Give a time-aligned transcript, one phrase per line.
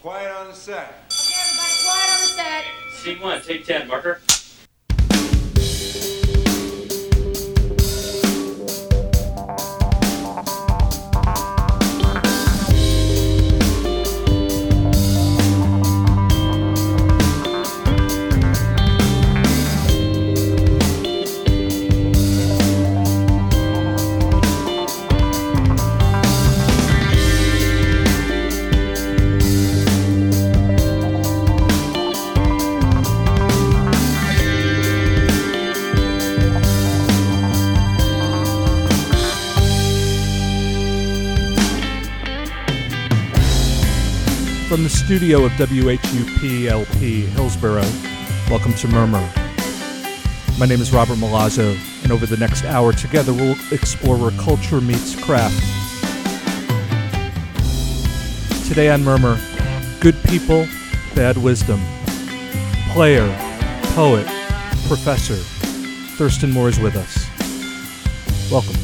[0.00, 1.04] Quiet on the set.
[1.12, 2.64] Okay, everybody, quiet on the set.
[3.02, 4.20] Scene one, take 10, marker.
[44.70, 47.90] From the studio of WHUPLP Hillsborough,
[48.48, 49.28] welcome to Murmur.
[50.60, 54.80] My name is Robert Milazzo, and over the next hour together we'll explore where culture
[54.80, 55.58] meets craft.
[58.68, 59.40] Today on Murmur,
[59.98, 60.68] good people,
[61.16, 61.80] bad wisdom.
[62.92, 63.26] Player,
[63.96, 64.24] poet,
[64.86, 65.34] professor,
[66.14, 67.26] Thurston Moore is with us.
[68.52, 68.79] Welcome.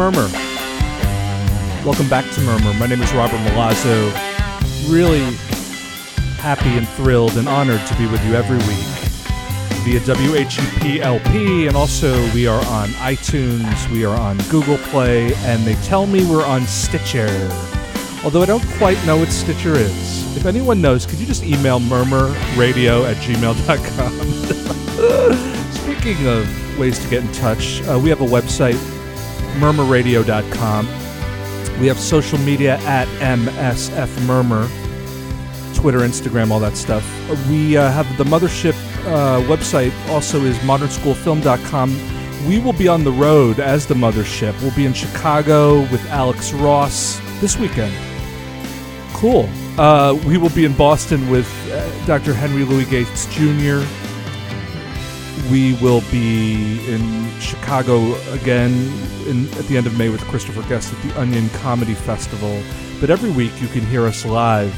[0.00, 0.30] Murmur.
[1.84, 2.72] Welcome back to Murmur.
[2.78, 4.10] My name is Robert Milazzo.
[4.90, 5.20] Really
[6.40, 8.86] happy and thrilled and honored to be with you every week
[9.84, 15.66] via WHUP LP, and also we are on iTunes, we are on Google Play, and
[15.66, 17.28] they tell me we're on Stitcher.
[18.24, 20.34] Although I don't quite know what Stitcher is.
[20.34, 24.12] If anyone knows, could you just email murmurradio at gmail.com?
[25.72, 28.80] Speaking of ways to get in touch, uh, we have a website,
[29.58, 30.86] murmurradio.com.
[31.80, 34.68] We have social media at MSF Murmur,
[35.74, 37.04] Twitter, Instagram, all that stuff.
[37.48, 38.74] We uh, have the mothership
[39.06, 42.46] uh, website, also is modernschoolfilm.com.
[42.46, 44.60] We will be on the road as the mothership.
[44.60, 47.94] We'll be in Chicago with Alex Ross this weekend.
[49.14, 49.48] Cool.
[49.78, 52.34] Uh, we will be in Boston with uh, Dr.
[52.34, 53.82] Henry Louis Gates Jr.
[55.48, 58.72] We will be in Chicago again
[59.26, 62.62] in, at the end of May with Christopher Guest at the Onion Comedy Festival.
[63.00, 64.72] But every week you can hear us live,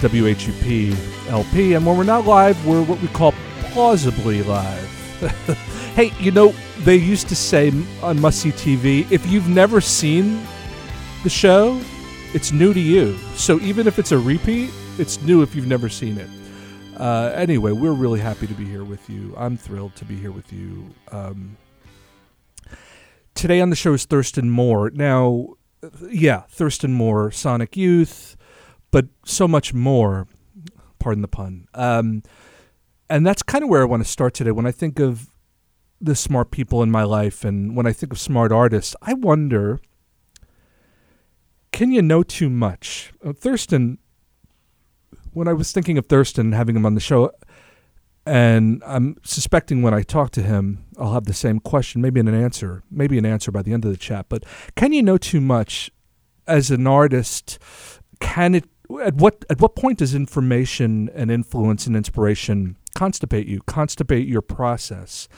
[0.00, 0.96] WHUP
[1.28, 1.74] LP.
[1.74, 4.88] And when we're not live, we're what we call plausibly live.
[5.94, 10.42] hey, you know, they used to say on Must See TV if you've never seen
[11.22, 11.80] the show,
[12.34, 13.16] it's new to you.
[13.34, 16.28] So even if it's a repeat, it's new if you've never seen it.
[16.96, 19.34] Uh, anyway, we're really happy to be here with you.
[19.36, 20.94] I'm thrilled to be here with you.
[21.10, 21.56] Um,
[23.34, 24.90] today on the show is Thurston Moore.
[24.90, 25.54] Now,
[26.08, 28.36] yeah, Thurston Moore, Sonic Youth,
[28.90, 30.26] but so much more.
[30.98, 31.66] Pardon the pun.
[31.74, 32.22] Um,
[33.08, 34.52] and that's kind of where I want to start today.
[34.52, 35.30] When I think of
[36.00, 39.80] the smart people in my life and when I think of smart artists, I wonder
[41.72, 43.12] can you know too much?
[43.24, 43.98] Uh, Thurston,
[45.32, 47.32] when I was thinking of Thurston, having him on the show,
[48.24, 52.28] and I'm suspecting when I talk to him, I'll have the same question, maybe an
[52.28, 54.26] answer, maybe an answer by the end of the chat.
[54.28, 54.44] But
[54.76, 55.90] can you know too much
[56.46, 57.58] as an artist?
[58.20, 58.64] Can it?
[59.02, 64.42] At what at what point does information and influence and inspiration constipate you, constipate your
[64.42, 65.28] process?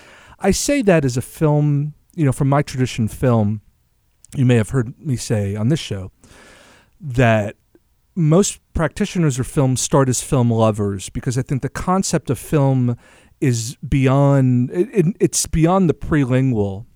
[0.40, 3.62] I say that as a film, you know, from my tradition, film.
[4.34, 6.10] You may have heard me say on this show
[7.00, 7.56] that
[8.14, 12.96] most practitioners of film start as film lovers because I think the concept of film
[13.40, 16.86] is beyond it, it, it's beyond the prelingual.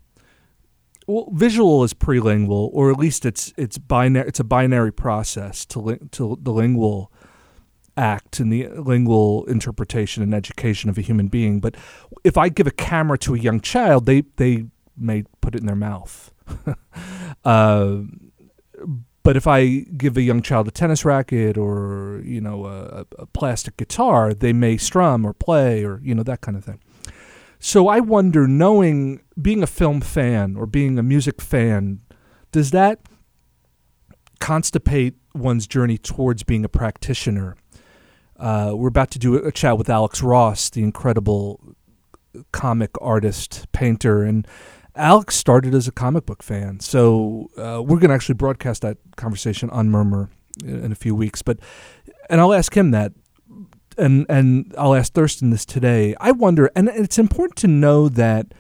[1.07, 4.29] Well, visual is prelingual, or at least it's it's binary.
[4.29, 7.13] It's a binary process to li- to the lingual
[7.97, 11.61] act and the lingual interpretation and education of a human being.
[11.61, 11.77] But
[12.25, 14.67] if I give a camera to a young child, they they
[14.97, 16.33] may put it in their mouth.
[17.45, 17.97] uh,
[19.29, 23.27] but if I give a young child a tennis racket or you know a, a,
[23.27, 26.81] plastic guitar, they may strum or play or you know that kind of thing.
[27.59, 32.01] So I wonder, knowing being a film fan or being a music fan,
[32.53, 33.01] does that
[34.41, 37.55] constipate one's journey towards being a practitioner?
[38.39, 41.77] Uh, we're about to do a, chat with Alex Ross, the incredible
[42.53, 44.49] comic artist, painter, and
[44.99, 48.99] Alex started as a comic book fan, so uh, we're going to actually broadcast that
[49.17, 50.29] conversation on Murmur
[50.65, 51.43] in, in a few weeks.
[51.43, 51.59] But
[52.29, 53.13] and I'll ask him that,
[53.97, 56.15] and and I'll ask Thurston this today.
[56.21, 58.53] I wonder, and it's important to know that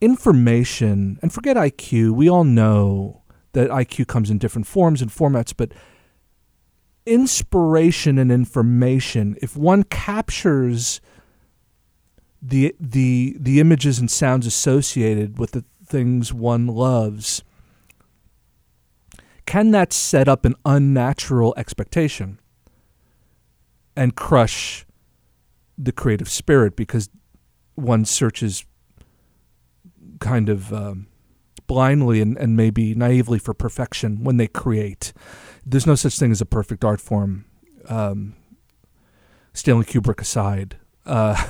[0.00, 2.12] information and forget IQ.
[2.12, 3.22] We all know
[3.52, 5.72] that IQ comes in different forms and formats, but
[7.06, 11.00] inspiration and information, if one captures
[12.42, 17.42] the the the images and sounds associated with the things one loves,
[19.46, 22.40] can that set up an unnatural expectation
[23.96, 24.84] and crush
[25.78, 27.10] the creative spirit because
[27.74, 28.64] one searches
[30.20, 31.06] kind of um,
[31.66, 35.12] blindly and, and maybe naively for perfection when they create.
[35.64, 37.44] There's no such thing as a perfect art form.
[37.88, 38.34] Um,
[39.52, 40.76] Stanley Kubrick aside,
[41.06, 41.42] uh,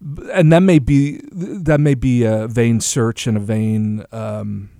[0.32, 4.70] and that may be that may be a vain search and a vain um,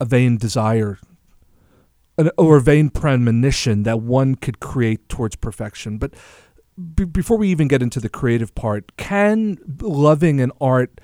[0.00, 0.98] a vain desire
[2.36, 5.98] or a vain premonition that one could create towards perfection.
[5.98, 6.14] But
[6.94, 11.00] b- before we even get into the creative part, can loving an art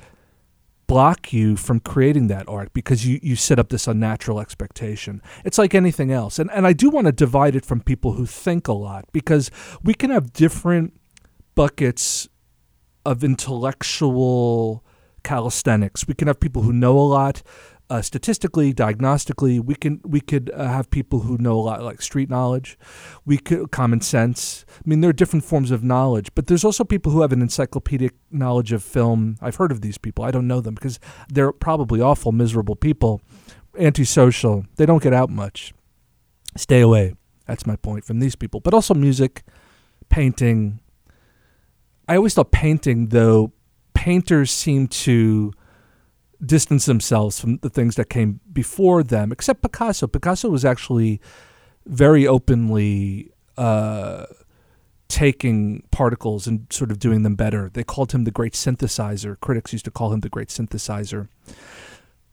[0.87, 5.23] block you from creating that art because you, you set up this unnatural expectation.
[5.45, 6.39] It's like anything else.
[6.39, 9.51] And, and I do want to divide it from people who think a lot because
[9.83, 10.93] we can have different
[11.55, 12.29] buckets
[13.05, 14.85] of intellectual
[15.23, 16.07] calisthenics.
[16.07, 17.43] We can have people who know a lot
[17.91, 19.61] uh, statistically, diagnostically.
[19.61, 22.79] We can we could uh, have people who know a lot, like street knowledge.
[23.25, 24.65] We could common sense.
[24.71, 27.43] I mean, there are different forms of knowledge, but there's also people who have an
[27.43, 29.37] encyclopedic knowledge of film.
[29.41, 30.25] I've heard of these people.
[30.25, 30.99] I don't know them because
[31.29, 33.21] they're probably awful, miserable people,
[33.79, 34.65] antisocial.
[34.77, 35.75] They don't get out much.
[36.57, 37.15] Stay away.
[37.47, 38.61] That's my point from these people.
[38.61, 39.43] But also music,
[40.09, 40.81] painting.
[42.09, 43.53] I always thought painting, though,
[43.95, 45.53] painters seem to
[46.45, 50.07] distance themselves from the things that came before them, except Picasso.
[50.07, 51.21] Picasso was actually
[51.87, 54.27] very openly uh,
[55.09, 57.71] taking particles and sort of doing them better.
[57.73, 59.39] They called him the great synthesizer.
[59.41, 61.29] Critics used to call him the great synthesizer.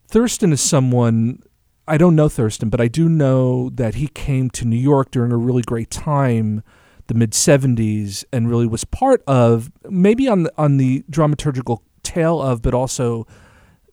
[0.07, 1.43] Thurston is someone.
[1.87, 5.31] I don't know Thurston, but I do know that he came to New York during
[5.31, 6.63] a really great time,
[7.11, 12.41] the mid '70s, and really was part of maybe on the, on the dramaturgical tail
[12.41, 13.27] of, but also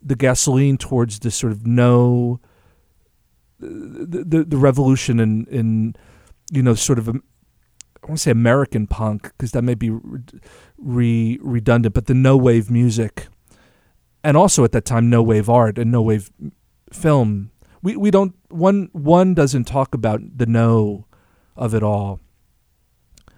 [0.01, 2.39] the gasoline towards this sort of no
[3.59, 5.97] the the, the revolution in in
[6.53, 9.91] you know sort of a, I want to say American punk because that may be
[10.77, 13.27] re, redundant, but the no wave music,
[14.23, 16.31] and also at that time no wave art and no wave
[16.93, 17.51] film.
[17.83, 21.07] We we don't one one doesn't talk about the no
[21.57, 22.21] of it all.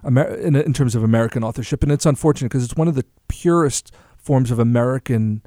[0.05, 3.05] Amer- in, in terms of American authorship, and it's unfortunate because it's one of the
[3.29, 5.43] purest forms of American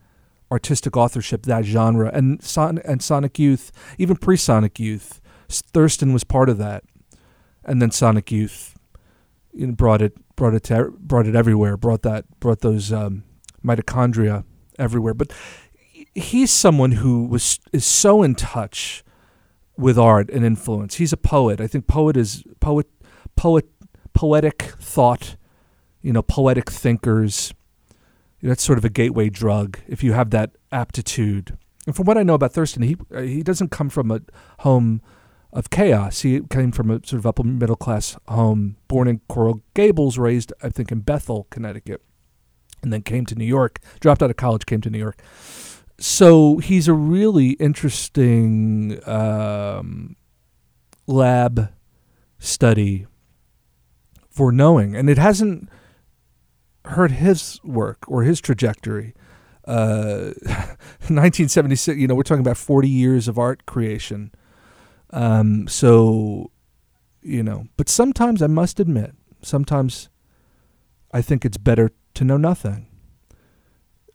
[0.52, 5.20] artistic authorship that genre and Son- and Sonic Youth, even pre Sonic Youth,
[5.50, 6.84] Thurston was part of that,
[7.66, 8.78] and then Sonic Youth,
[9.52, 13.24] you know, brought it brought it to, brought it everywhere, brought that brought those um,
[13.66, 14.44] mitochondria
[14.78, 15.14] everywhere.
[15.14, 15.32] But
[16.14, 19.04] he's someone who was is so in touch
[19.78, 20.96] with art and influence.
[20.96, 21.60] He's a poet.
[21.60, 22.88] I think poet is poet
[23.36, 23.66] poet
[24.14, 25.36] poetic thought,
[26.02, 27.54] you know, poetic thinkers
[28.44, 31.58] that's sort of a gateway drug if you have that aptitude.
[31.86, 34.20] And from what I know about Thurston, he uh, he doesn't come from a
[34.60, 35.02] home
[35.52, 36.22] of chaos.
[36.22, 40.52] He came from a sort of upper middle class home, born in Coral Gables, raised
[40.62, 42.02] I think in Bethel, Connecticut,
[42.82, 43.80] and then came to New York.
[44.00, 45.22] Dropped out of college, came to New York.
[46.00, 50.16] So he's a really interesting um,
[51.08, 51.72] lab
[52.40, 53.06] study
[54.34, 55.70] for knowing, and it hasn't
[56.86, 59.14] hurt his work or his trajectory.
[59.66, 60.34] Uh,
[61.08, 64.32] 1976, you know, we're talking about 40 years of art creation.
[65.12, 66.52] Um, so,
[67.22, 70.10] you know, but sometimes I must admit, sometimes
[71.14, 72.88] I think it's better to know nothing.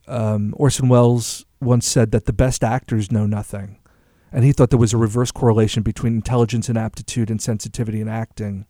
[0.09, 3.79] Um, Orson Welles once said that the best actors know nothing.
[4.33, 8.09] And he thought there was a reverse correlation between intelligence and aptitude and sensitivity in
[8.09, 8.67] acting.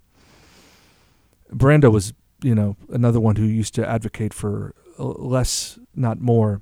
[1.53, 2.13] Brando was
[2.43, 6.61] you know, another one who used to advocate for less, not more.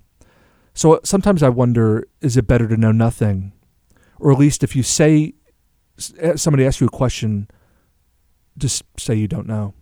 [0.74, 3.52] So sometimes I wonder is it better to know nothing?
[4.18, 5.34] Or at least if you say,
[6.18, 7.48] eh, somebody asks you a question,
[8.56, 9.74] just say you don't know.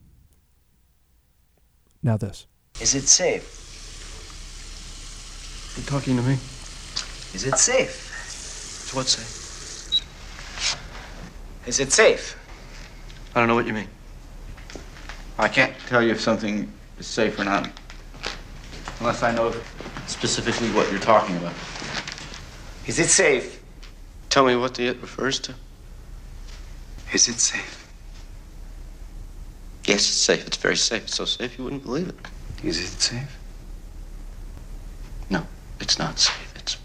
[2.03, 2.47] Now, this.
[2.81, 3.63] Is it safe?
[5.77, 6.35] You're talking to me?
[7.35, 8.11] Is it safe?
[8.83, 9.43] It's what safe?
[11.67, 12.37] Is it safe?
[13.35, 13.89] I don't know what you mean.
[15.39, 17.71] I can't tell you if something is safe or not
[19.01, 19.53] unless I know
[20.07, 21.53] specifically what you're talking about.
[22.87, 23.63] Is it safe?
[24.31, 25.55] Tell me what the it refers to.
[27.13, 27.93] Is it safe?
[29.85, 30.47] Yes, it's safe.
[30.47, 31.05] It's very safe.
[31.05, 32.17] It's so safe you wouldn't believe it.
[32.65, 33.39] Is it safe?
[35.29, 35.47] No,
[35.81, 36.55] it's not safe.
[36.57, 36.79] It's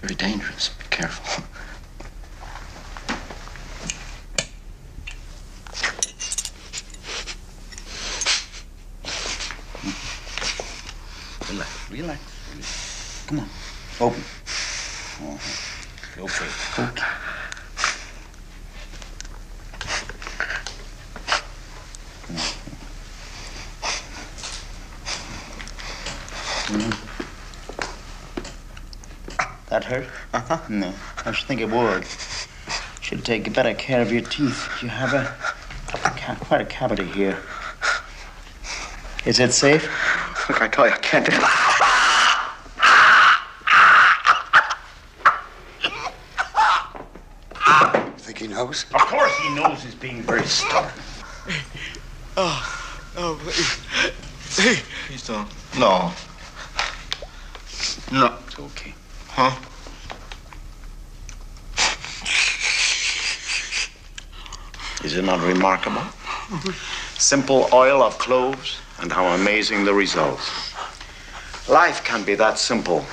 [0.00, 0.68] very dangerous.
[0.68, 1.44] Be careful.
[11.94, 12.20] Relax,
[12.50, 13.24] relax.
[13.28, 13.48] Come on,
[14.00, 14.20] open.
[15.20, 16.24] Uh-huh.
[16.24, 16.44] Okay.
[16.72, 16.90] Okay.
[29.68, 30.08] That hurt?
[30.32, 30.58] Uh-huh.
[30.68, 30.92] No,
[31.24, 32.04] I should think it would.
[33.02, 34.68] Should take better care of your teeth.
[34.82, 35.32] You have a,
[35.94, 37.38] a quite a cavity here.
[39.24, 39.88] Is it safe?
[40.48, 41.40] Look, I tell you, I can't do it.
[48.18, 48.84] Think he knows?
[48.92, 50.92] Of course he knows he's being very stubborn.
[52.36, 53.78] Oh, oh, please.
[55.06, 55.48] Please don't.
[55.78, 56.12] No.
[58.12, 58.36] No.
[58.46, 58.94] It's okay.
[59.28, 59.56] Huh?
[65.04, 66.02] Is it not remarkable?
[67.16, 70.72] Simple oil of cloves, and how amazing the results.
[71.68, 73.04] Life can be that simple.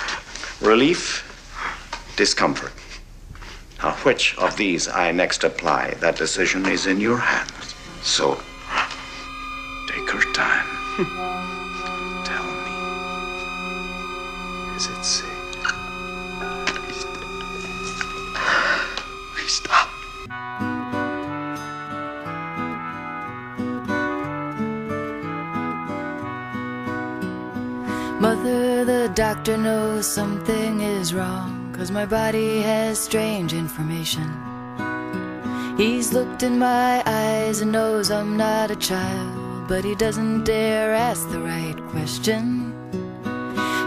[0.62, 1.04] Relief,
[2.16, 2.72] discomfort.
[3.84, 7.76] Now, which of these I next apply, that decision is in your hands.
[8.04, 8.42] So,
[29.42, 34.30] doctor knows something is wrong, cause my body has strange information.
[35.78, 40.94] He's looked in my eyes and knows I'm not a child, but he doesn't dare
[40.94, 42.72] ask the right question.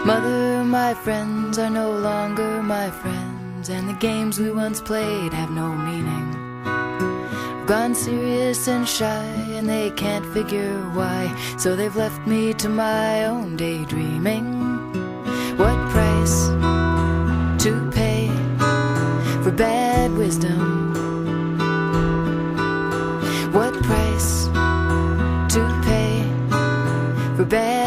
[0.05, 5.51] Mother, my friends are no longer my friends, and the games we once played have
[5.51, 6.35] no meaning.
[6.65, 12.67] I've gone serious and shy, and they can't figure why, so they've left me to
[12.67, 14.54] my own daydreaming.
[19.55, 20.93] Bad wisdom?
[23.53, 24.47] What price
[25.53, 26.23] to pay
[27.37, 27.84] for bad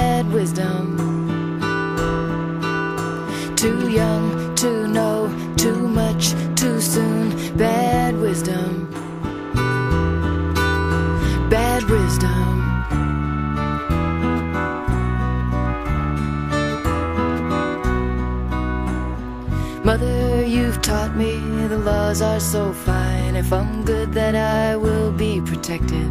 [22.08, 23.36] laws are so fine.
[23.36, 26.10] If I'm good, that I will be protected.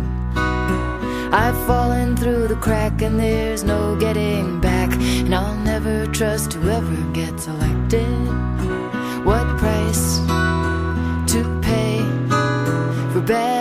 [1.33, 4.91] I've fallen through the crack and there's no getting back.
[4.93, 8.27] And I'll never trust whoever gets elected.
[9.25, 10.19] What price
[11.33, 11.97] to pay
[13.11, 13.56] for bad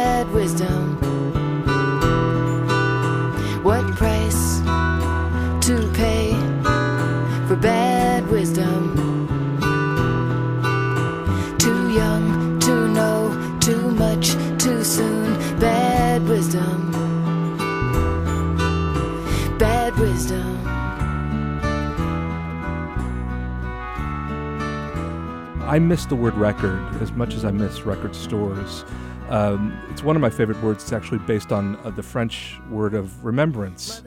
[25.76, 28.82] I miss the word record as much as I miss record stores.
[29.28, 30.82] Um, it's one of my favorite words.
[30.82, 34.02] It's actually based on uh, the French word of remembrance.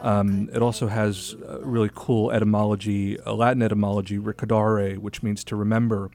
[0.00, 5.56] Um, it also has a really cool etymology, a Latin etymology, ricordare, which means to
[5.56, 6.12] remember.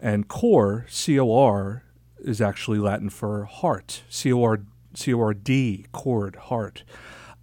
[0.00, 1.82] And core, C O R,
[2.18, 6.82] is actually Latin for heart, C O R D, chord, heart.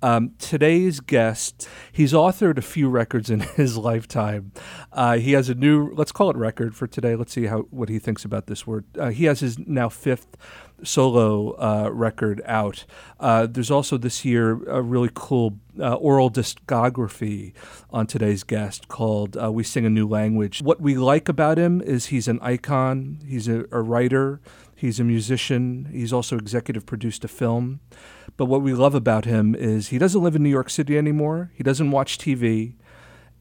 [0.01, 4.51] Um, today's guest, he's authored a few records in his lifetime.
[4.91, 7.15] Uh, he has a new, let's call it record for today.
[7.15, 8.85] Let's see how what he thinks about this word.
[8.97, 10.37] Uh, he has his now fifth
[10.83, 12.85] solo uh, record out.
[13.19, 17.53] Uh, there's also this year a really cool uh, oral discography
[17.91, 21.81] on today's guest called uh, "We Sing a New Language." What we like about him
[21.81, 23.19] is he's an icon.
[23.27, 24.41] He's a, a writer.
[24.81, 25.87] He's a musician.
[25.91, 27.81] He's also executive produced a film.
[28.35, 31.51] But what we love about him is he doesn't live in New York City anymore.
[31.53, 32.73] He doesn't watch TV,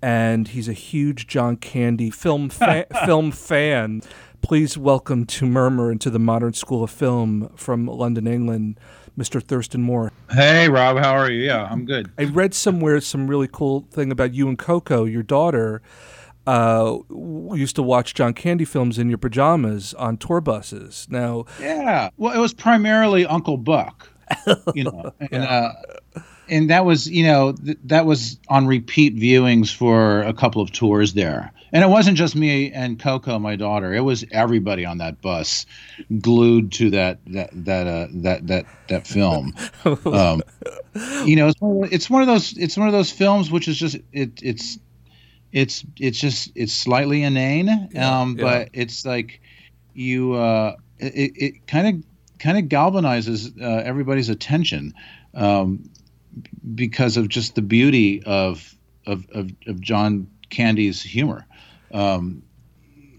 [0.02, 4.02] and he's a huge John Candy film fa- film fan.
[4.42, 8.78] Please welcome to Murmur into the Modern School of Film from London, England,
[9.18, 9.42] Mr.
[9.42, 10.12] Thurston Moore.
[10.30, 11.46] Hey, Rob, how are you?
[11.46, 12.10] Yeah, I'm good.
[12.18, 15.80] I read somewhere some really cool thing about you and Coco, your daughter.
[16.50, 16.98] Uh,
[17.54, 21.06] used to watch John Candy films in your pajamas on tour buses.
[21.08, 22.10] Now, Yeah.
[22.16, 24.08] Well, it was primarily Uncle Buck,
[24.74, 25.72] you know, and uh,
[26.48, 30.72] and that was you know th- that was on repeat viewings for a couple of
[30.72, 31.52] tours there.
[31.72, 33.94] And it wasn't just me and Coco, my daughter.
[33.94, 35.66] It was everybody on that bus,
[36.20, 39.54] glued to that that that uh, that that that film.
[40.04, 40.42] Um,
[41.24, 43.68] you know, it's one, of, it's one of those it's one of those films which
[43.68, 44.78] is just it it's
[45.52, 48.42] it's it's just it's slightly inane, um, yeah.
[48.44, 49.40] but it's like
[49.94, 54.94] you uh, it it kind of kind of galvanizes uh, everybody's attention
[55.34, 55.90] um,
[56.74, 58.74] because of just the beauty of
[59.06, 61.46] of of, of John Candy's humor.
[61.92, 62.42] Um,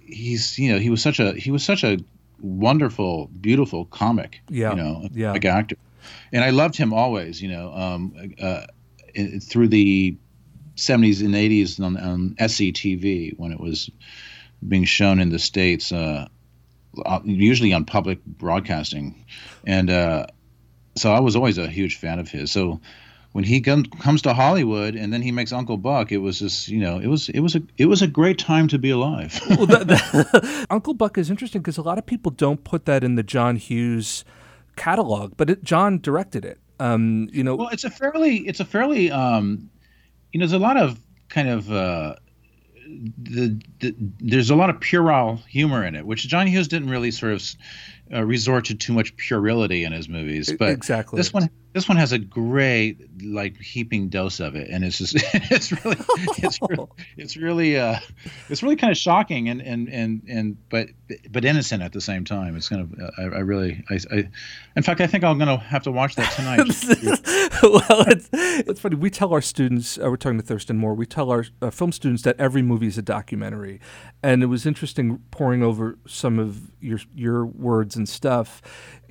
[0.05, 1.97] he's you know he was such a he was such a
[2.39, 5.31] wonderful beautiful comic Yeah, you know yeah.
[5.31, 5.75] like actor
[6.31, 8.65] and I loved him always you know um, uh,
[9.41, 10.15] through the
[10.81, 13.89] 70s and 80s on, on SCTV when it was
[14.67, 16.27] being shown in the states uh,
[17.05, 19.25] uh, usually on public broadcasting
[19.65, 20.25] and uh,
[20.97, 22.81] so I was always a huge fan of his so
[23.33, 26.67] when he com- comes to Hollywood and then he makes Uncle Buck, it was just
[26.67, 29.39] you know it was it was a it was a great time to be alive.
[29.49, 33.03] well, that, that- Uncle Buck is interesting because a lot of people don't put that
[33.05, 34.25] in the John Hughes
[34.75, 36.59] catalog, but it, John directed it.
[36.79, 39.69] Um, you know, well, it's a fairly it's a fairly um,
[40.31, 42.15] you know there's a lot of kind of uh,
[42.85, 47.11] the, the there's a lot of puerile humor in it, which John Hughes didn't really
[47.11, 47.43] sort of
[48.13, 50.53] uh, resort to too much puerility in his movies.
[50.57, 51.17] But exactly.
[51.17, 55.15] this one this one has a great like heaping dose of it, and it's just
[55.33, 55.97] it's really
[56.37, 56.87] it's really,
[57.17, 57.99] it's really uh
[58.49, 60.89] it's really kind of shocking and and and and but
[61.29, 62.55] but innocent at the same time.
[62.55, 64.29] It's kind of I, I really I, I
[64.75, 66.59] in fact I think I'm gonna have to watch that tonight.
[67.63, 68.95] well, it's, it's funny.
[68.95, 71.91] We tell our students, uh, we're talking to Thurston Moore, we tell our uh, film
[71.91, 73.79] students that every movie is a documentary.
[74.23, 78.61] And it was interesting poring over some of your, your words and stuff.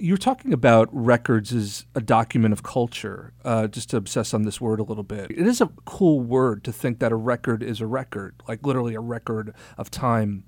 [0.01, 4.61] You're talking about records as a document of culture, uh, just to obsess on this
[4.61, 5.31] word a little bit.
[5.31, 8.95] It is a cool word to think that a record is a record, like literally
[8.95, 10.45] a record of time.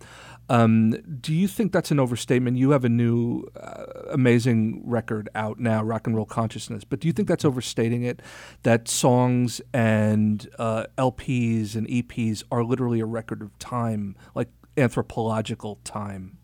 [0.48, 2.56] Um, do you think that's an overstatement?
[2.56, 7.06] You have a new uh, amazing record out now, Rock and Roll Consciousness, but do
[7.06, 8.20] you think that's overstating it?
[8.62, 15.78] That songs and uh, LPs and EPs are literally a record of time, like anthropological
[15.84, 16.38] time?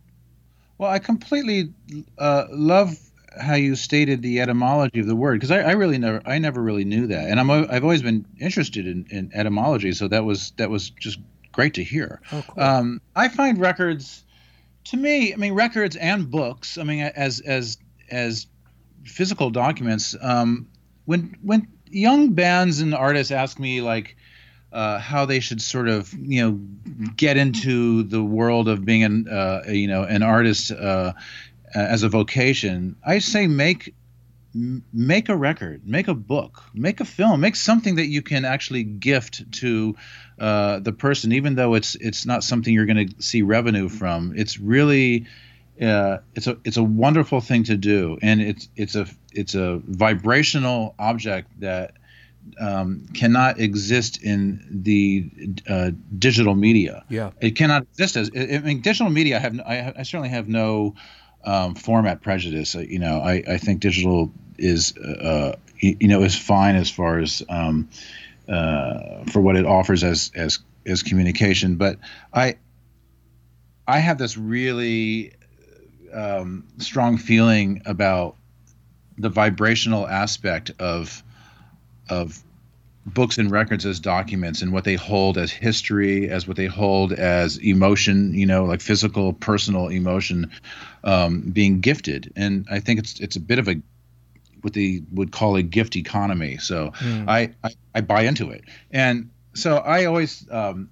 [0.79, 1.73] Well, I completely
[2.19, 2.97] uh, love
[3.39, 6.63] how you stated the etymology of the word because I, I really never I never
[6.63, 10.53] really knew that, and I'm I've always been interested in, in etymology, so that was
[10.57, 11.19] that was just
[11.53, 12.21] great to hear.
[12.33, 12.63] Oh, cool.
[12.63, 14.25] Um, I find records,
[14.85, 16.79] to me, I mean records and books.
[16.79, 17.79] I mean as as
[18.11, 18.47] as
[19.05, 20.15] physical documents.
[20.21, 20.69] Um,
[21.05, 24.17] when when young bands and artists ask me like
[24.73, 26.61] uh, how they should sort of you know
[27.17, 31.13] get into the world of being an uh, you know an artist uh,
[31.75, 33.95] as a vocation, I say make
[34.55, 38.83] make a record, make a book, make a film, make something that you can actually
[38.83, 39.95] gift to
[40.39, 44.33] uh, the person, even though it's it's not something you're going to see revenue from.
[44.37, 45.27] It's really
[45.81, 49.81] uh, it's a it's a wonderful thing to do, and it's it's a it's a
[49.85, 51.93] vibrational object that
[52.61, 55.31] um, cannot exist in the
[55.69, 57.05] uh, digital media.
[57.09, 57.31] Yeah.
[57.41, 59.37] It cannot exist as I mean, digital media.
[59.37, 60.95] I have I, I certainly have no
[61.45, 62.75] um, format prejudice.
[62.75, 67.19] Uh, You know, I, I think digital is uh, you know is fine as far
[67.19, 67.89] as um,
[68.49, 71.77] uh, for what it offers as as as communication.
[71.77, 71.99] But
[72.33, 72.57] I
[73.87, 75.33] I have this really
[76.13, 78.37] um, strong feeling about
[79.17, 81.23] the vibrational aspect of
[82.09, 82.43] of
[83.07, 87.13] books and records as documents and what they hold as history, as what they hold
[87.13, 90.51] as emotion, you know, like physical, personal emotion
[91.05, 92.33] um, being gifted.
[92.37, 93.81] And I think it's it's a bit of a
[94.63, 96.59] what they would call a gift economy.
[96.59, 96.93] So
[97.29, 100.91] I, I I buy into it, and so I always um,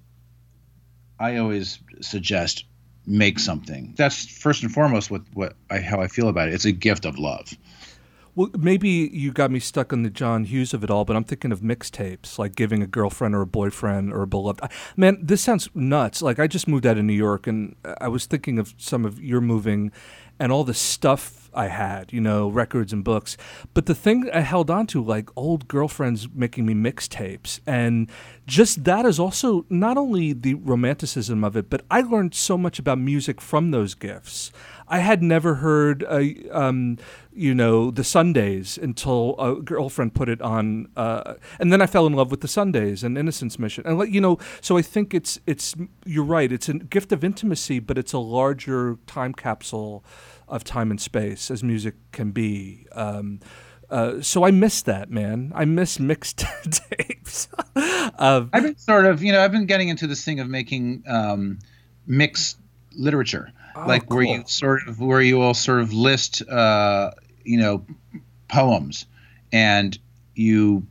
[1.19, 2.65] I always suggest
[3.07, 3.95] make something.
[3.97, 6.55] That's first and foremost what what I how I feel about it.
[6.55, 7.53] It's a gift of love.
[8.37, 11.25] Well, maybe you got me stuck on the John Hughes of it all, but I'm
[11.25, 14.61] thinking of mixtapes, like giving a girlfriend or a boyfriend or a beloved.
[14.95, 16.21] Man, this sounds nuts.
[16.21, 19.19] Like I just moved out of New York, and I was thinking of some of
[19.19, 19.91] your moving,
[20.39, 23.39] and all the stuff I had, you know, records and books.
[23.73, 28.11] But the thing I held on to, like old girlfriends making me mixtapes, and
[28.47, 32.79] just that is also not only the romanticism of it, but I learned so much
[32.79, 34.53] about music from those gifts.
[34.89, 36.23] I had never heard, uh,
[36.53, 36.99] um,
[37.33, 42.07] you know, the Sundays until a girlfriend put it on, uh, and then I fell
[42.07, 45.41] in love with the Sundays and Innocence Mission, and you know, so I think it's
[45.47, 46.51] it's you're right.
[46.53, 50.05] It's a gift of intimacy, but it's a larger time capsule
[50.49, 52.87] of time and space as music can be.
[52.93, 53.41] Um,
[53.89, 55.53] uh, so I miss that, man.
[55.55, 56.39] I miss mixed
[56.71, 57.49] tapes.
[57.77, 61.59] I've been sort of, you know, I've been getting into this thing of making um,
[62.07, 62.59] mixed
[62.97, 67.11] literature, Oh, like where you sort of where you will sort of list, uh,
[67.45, 67.85] you know,
[68.49, 69.07] poems,
[69.53, 69.99] and
[70.35, 70.87] you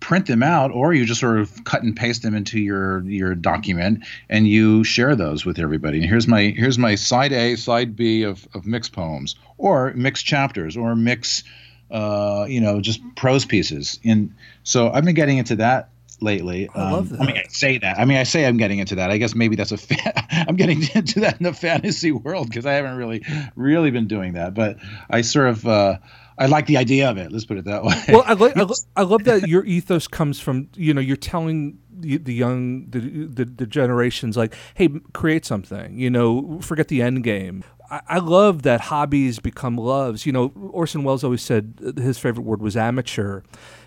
[0.00, 3.34] print them out, or you just sort of cut and paste them into your your
[3.34, 5.98] document, and you share those with everybody.
[5.98, 10.24] And here's my here's my side A, side B of of mixed poems, or mixed
[10.24, 11.44] chapters, or mixed
[11.90, 13.98] uh, you know, just prose pieces.
[14.04, 16.68] And so I've been getting into that lately.
[16.74, 17.98] I love Um, I mean, I say that.
[17.98, 19.10] I mean, I say I'm getting into that.
[19.10, 19.76] I guess maybe that's a.
[19.76, 23.24] Fa- I'm getting into that in the fantasy world because I haven't really,
[23.56, 24.54] really been doing that.
[24.54, 24.76] But
[25.10, 25.98] I sort of, uh,
[26.38, 27.32] I like the idea of it.
[27.32, 28.00] Let's put it that way.
[28.08, 31.16] well, I, like I, lo- I love that your ethos comes from you know you're
[31.16, 36.88] telling the, the young the, the the generations like hey create something you know forget
[36.88, 37.64] the end game.
[37.90, 40.26] I, I love that hobbies become loves.
[40.26, 43.42] You know Orson Welles always said his favorite word was amateur,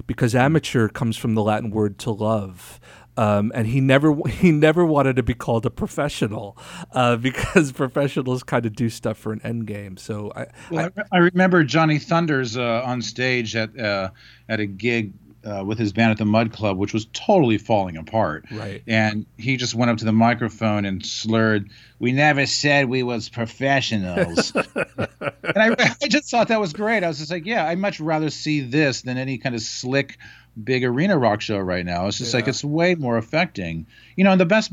[0.07, 2.79] because amateur comes from the Latin word to love.
[3.17, 6.57] Um, and he never he never wanted to be called a professional
[6.93, 9.97] uh, because professionals kind of do stuff for an end game.
[9.97, 14.11] So I, Well, I, I remember Johnny Thunders uh, on stage at uh,
[14.47, 17.97] at a gig uh, with his band at the Mud Club, which was totally falling
[17.97, 18.45] apart.
[18.51, 18.83] Right.
[18.87, 23.29] And he just went up to the microphone and slurred, "We never said we was
[23.29, 27.03] professionals." and I, I just thought that was great.
[27.03, 30.17] I was just like, yeah, I'd much rather see this than any kind of slick,
[30.61, 32.07] big arena rock show right now.
[32.07, 33.87] It's just like it's way more affecting.
[34.15, 34.71] You know, and the best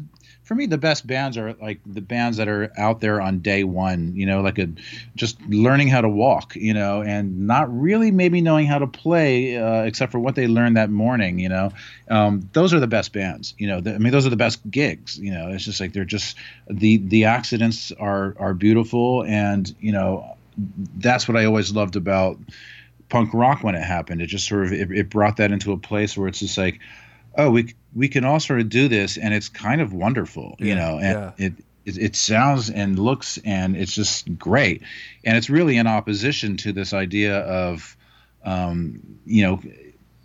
[0.49, 3.65] for me, the best bands are like the bands that are out there on day
[3.65, 4.17] one.
[4.17, 4.71] You know, like a
[5.15, 6.57] just learning how to walk.
[6.57, 10.47] You know, and not really maybe knowing how to play, uh, except for what they
[10.47, 11.39] learned that morning.
[11.39, 11.73] You know,
[12.09, 13.53] um, those are the best bands.
[13.59, 15.19] You know, the, I mean, those are the best gigs.
[15.19, 19.93] You know, it's just like they're just the the accidents are are beautiful, and you
[19.93, 20.39] know,
[20.97, 22.39] that's what I always loved about
[23.11, 24.23] punk rock when it happened.
[24.23, 26.81] It just sort of it, it brought that into a place where it's just like,
[27.38, 30.68] oh, we we can all sort of do this, and it's kind of wonderful, you
[30.68, 31.46] Yeah, know, and yeah.
[31.46, 31.53] it.
[31.85, 34.83] It, it sounds and looks and it's just great,
[35.24, 37.96] and it's really in opposition to this idea of,
[38.44, 39.62] um, you know,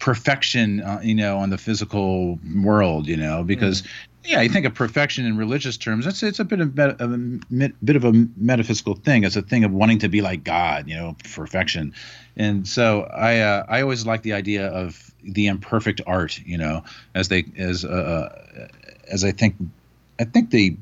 [0.04, 3.84] perfection, uh, you know, on the physical world, you know, because
[4.26, 6.06] yeah, I think of perfection in religious terms.
[6.06, 7.18] It's it's a bit of, met- of a
[7.50, 9.24] met- bit of a metaphysical thing.
[9.24, 11.94] It's a thing of wanting to be like God, you know, perfection.
[12.36, 16.84] And so I uh, I always like the idea of the imperfect art, you know,
[17.16, 18.68] as they as uh,
[19.10, 19.56] as I think
[20.20, 20.76] I think the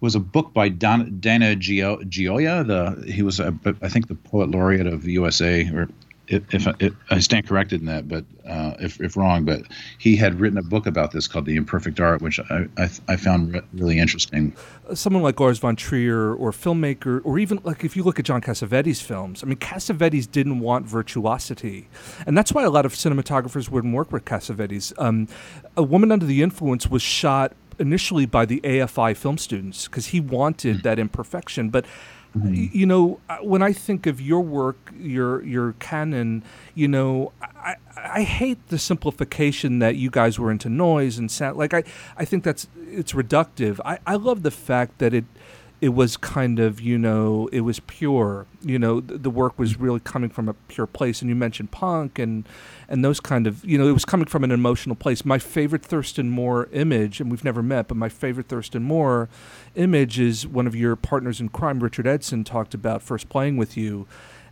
[0.00, 2.66] was a book by Don, Dana Gio, Gioia.
[2.66, 5.88] The he was a, I think the poet laureate of USA or.
[6.28, 9.62] If, if, I stand corrected in that, but uh, if, if wrong, but
[9.98, 13.16] he had written a book about this called "The Imperfect Art," which I I, I
[13.16, 14.54] found re- really interesting.
[14.94, 18.42] someone like Lars von Trier or filmmaker, or even like if you look at John
[18.42, 21.88] Cassavetes' films, I mean, Cassavetes didn't want virtuosity,
[22.26, 24.92] and that's why a lot of cinematographers wouldn't work with Cassavetes.
[24.98, 25.28] Um,
[25.76, 30.20] a Woman Under the Influence was shot initially by the AFI film students because he
[30.20, 31.86] wanted that imperfection, but.
[32.34, 36.42] Y- You know, when I think of your work, your your canon,
[36.74, 41.56] you know, I, I hate the simplification that you guys were into noise and sound.
[41.56, 41.84] Like I,
[42.16, 43.80] I think that's it's reductive.
[43.84, 45.24] I, I love the fact that it
[45.80, 48.46] it was kind of you know it was pure.
[48.62, 49.84] You know, the, the work was mm-hmm.
[49.84, 51.22] really coming from a pure place.
[51.22, 52.48] And you mentioned punk and
[52.88, 55.24] and those kind of you know it was coming from an emotional place.
[55.24, 59.28] My favorite Thurston Moore image, and we've never met, but my favorite Thurston Moore
[59.74, 63.76] image is one of your partners in crime, Richard Edson, talked about first playing with
[63.76, 64.06] you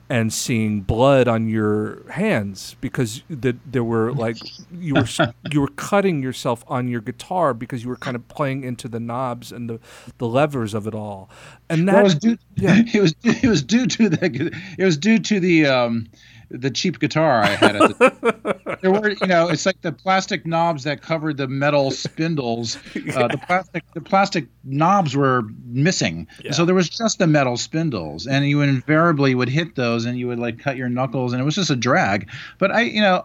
[0.09, 4.37] and seeing blood on your hands because the, there were like
[4.73, 5.07] you were
[5.51, 9.01] you were cutting yourself on your guitar because you were kind of playing into the
[9.01, 9.81] knobs and the,
[10.19, 11.29] the levers of it all
[11.69, 12.39] and that Well, it was due.
[12.57, 12.83] yeah.
[12.95, 16.07] It was it was due to the it was due to the um
[16.49, 20.47] the cheap guitar I had at the there were you know it's like the plastic
[20.47, 22.77] knobs that covered the metal spindles
[23.15, 26.27] uh, the plastic the plastic knobs were missing.
[26.53, 30.27] So there was just the metal spindles and you invariably would hit those and you
[30.29, 32.29] would like cut your knuckles and it was just a drag.
[32.59, 33.25] But I you know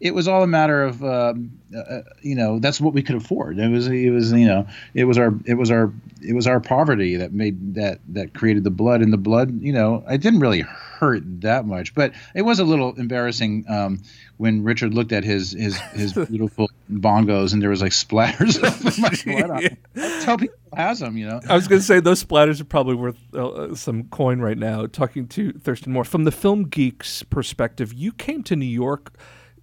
[0.00, 3.58] it was all a matter of um, uh, you know that's what we could afford.
[3.58, 6.60] It was it was you know it was our it was our it was our
[6.60, 10.40] poverty that made that that created the blood and the blood you know it didn't
[10.40, 14.00] really hurt that much, but it was a little embarrassing um,
[14.36, 18.98] when Richard looked at his his his beautiful bongos and there was like splatters of
[18.98, 19.76] my blood on them.
[19.96, 21.40] I tell people has them, you know.
[21.48, 24.86] I was going to say those splatters are probably worth uh, some coin right now.
[24.86, 29.14] Talking to Thurston Moore from the film geeks perspective, you came to New York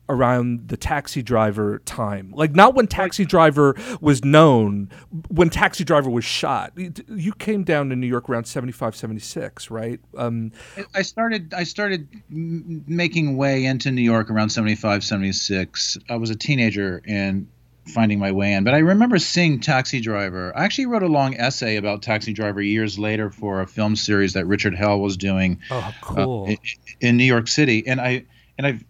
[0.09, 2.31] around the taxi driver time.
[2.35, 4.89] Like not when taxi driver was known
[5.29, 6.73] when taxi driver was shot.
[6.75, 9.99] You came down to new york around 75 76 right?
[10.17, 10.51] Um,
[10.93, 16.35] i started i started making way into new york around 75 76 i was a
[16.35, 17.47] teenager and
[17.87, 18.63] finding my way in.
[18.63, 20.55] But i remember seeing taxi driver.
[20.55, 24.33] I actually wrote a long essay about taxi driver years later for a film series
[24.33, 26.43] that richard hell was doing oh cool.
[26.43, 26.57] uh, in,
[27.01, 27.85] in new york city.
[27.87, 28.25] And i
[28.57, 28.83] and i've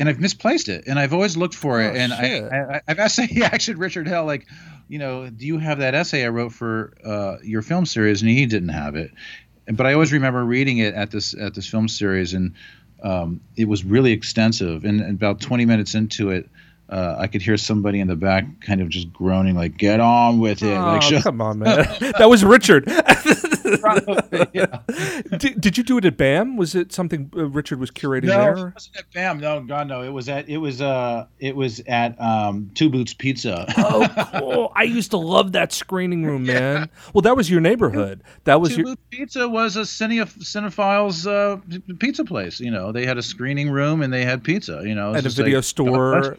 [0.00, 2.98] and I've misplaced it, and I've always looked for it, Oh, and I, I, I've
[2.98, 4.46] asked actually Richard Hell, like,
[4.88, 8.22] you know, do you have that essay I wrote for uh, your film series?
[8.22, 9.12] And he didn't have it,
[9.70, 12.54] but I always remember reading it at this at this film series, and
[13.02, 14.84] um, it was really extensive.
[14.84, 16.48] And, and about 20 minutes into it,
[16.90, 20.40] uh, I could hear somebody in the back kind of just groaning, like, "Get on
[20.40, 21.86] with it!" Oh, like, shut come on, man.
[22.18, 22.84] that was Richard.
[23.80, 24.80] Probably, yeah.
[25.38, 26.56] did, did you do it at BAM?
[26.56, 28.68] Was it something uh, Richard was curating No, there?
[28.68, 29.38] it wasn't at BAM.
[29.38, 30.02] No, God, no.
[30.02, 33.66] It was at it was uh it was at um Two Boots Pizza.
[33.78, 34.08] Oh,
[34.40, 34.72] cool.
[34.74, 36.88] I used to love that screening room, man.
[37.14, 38.22] Well, that was your neighborhood.
[38.44, 38.84] That was Two your.
[38.86, 41.60] Boots Pizza was a cine cinephiles uh,
[41.98, 42.58] pizza place.
[42.60, 44.82] You know, they had a screening room and they had pizza.
[44.84, 46.38] You know, It's and a video like- store.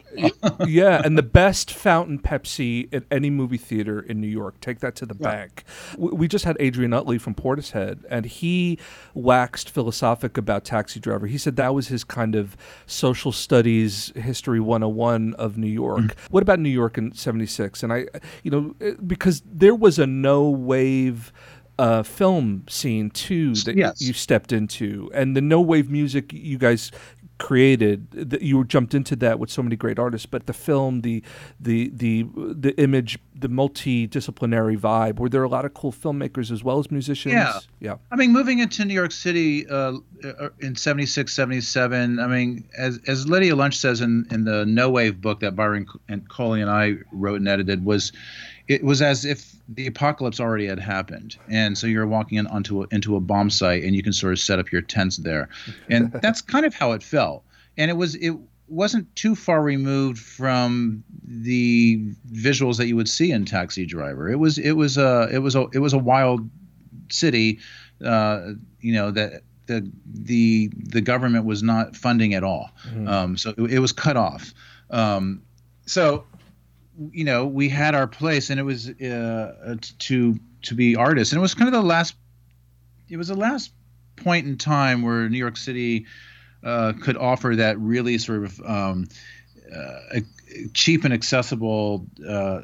[0.66, 4.60] Yeah, and the best fountain Pepsi at any movie theater in New York.
[4.60, 5.64] Take that to the bank.
[5.96, 8.78] We just had Adrian Utley from Portishead, and he
[9.14, 11.26] waxed philosophic about Taxi Driver.
[11.26, 16.16] He said that was his kind of social studies history 101 of New York.
[16.30, 17.82] What about New York in 76?
[17.82, 18.06] And I,
[18.42, 21.32] you know, eh, because there was a no wave
[21.78, 24.00] uh, film scene too that Yes.
[24.00, 26.90] you stepped into, and the no wave music you guys
[27.42, 31.20] created that you jumped into that with so many great artists but the film the
[31.58, 36.62] the the the image the multidisciplinary vibe were there a lot of cool filmmakers as
[36.62, 37.58] well as musicians Yeah.
[37.80, 42.64] yeah I mean, moving into New York City uh, uh, in 76, 77, I mean,
[42.78, 46.60] as, as Lydia Lunch says in, in the No Wave book that Byron and Coley
[46.60, 48.12] and I wrote and edited, was
[48.68, 51.36] it was as if the apocalypse already had happened.
[51.48, 54.32] And so you're walking in, onto a, into a bomb site and you can sort
[54.32, 55.48] of set up your tents there.
[55.88, 57.44] And that's kind of how it felt.
[57.76, 58.34] And it was, it
[58.68, 64.30] wasn't too far removed from the visuals that you would see in Taxi Driver.
[64.30, 66.48] It was, it was a, it was a, it was a wild
[67.12, 67.58] city,
[68.04, 72.70] uh, you know that the the the government was not funding at all,
[73.06, 74.52] um, so it, it was cut off.
[74.90, 75.42] Um,
[75.86, 76.24] so
[77.12, 81.38] you know we had our place, and it was uh, to to be artists, and
[81.38, 82.14] it was kind of the last.
[83.08, 83.72] It was the last
[84.16, 86.06] point in time where New York City
[86.64, 89.08] uh, could offer that really sort of um,
[89.74, 90.20] uh,
[90.72, 92.62] cheap and accessible uh,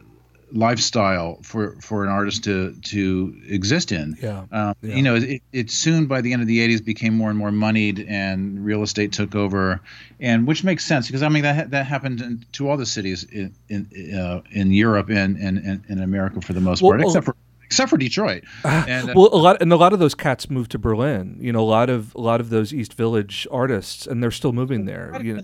[0.53, 4.17] lifestyle for for an artist to to exist in.
[4.23, 4.95] Yeah, Um, yeah.
[4.95, 7.53] You know, it, it soon by the end of the '80s became more and more
[7.53, 9.81] moneyed, and real estate took over,
[10.21, 13.25] and which makes sense because I mean that that happened in, to all the cities
[13.25, 17.03] in in, uh, in Europe and, and, and in America for the most Well, part,
[17.03, 17.37] except for
[17.69, 18.45] except for Detroit.
[18.65, 21.37] And, uh, well, a lot and a lot of those cats moved to Berlin.
[21.41, 24.53] You know, a lot of a lot of those East Village artists, and they're still
[24.53, 25.21] moving there.
[25.23, 25.43] You know.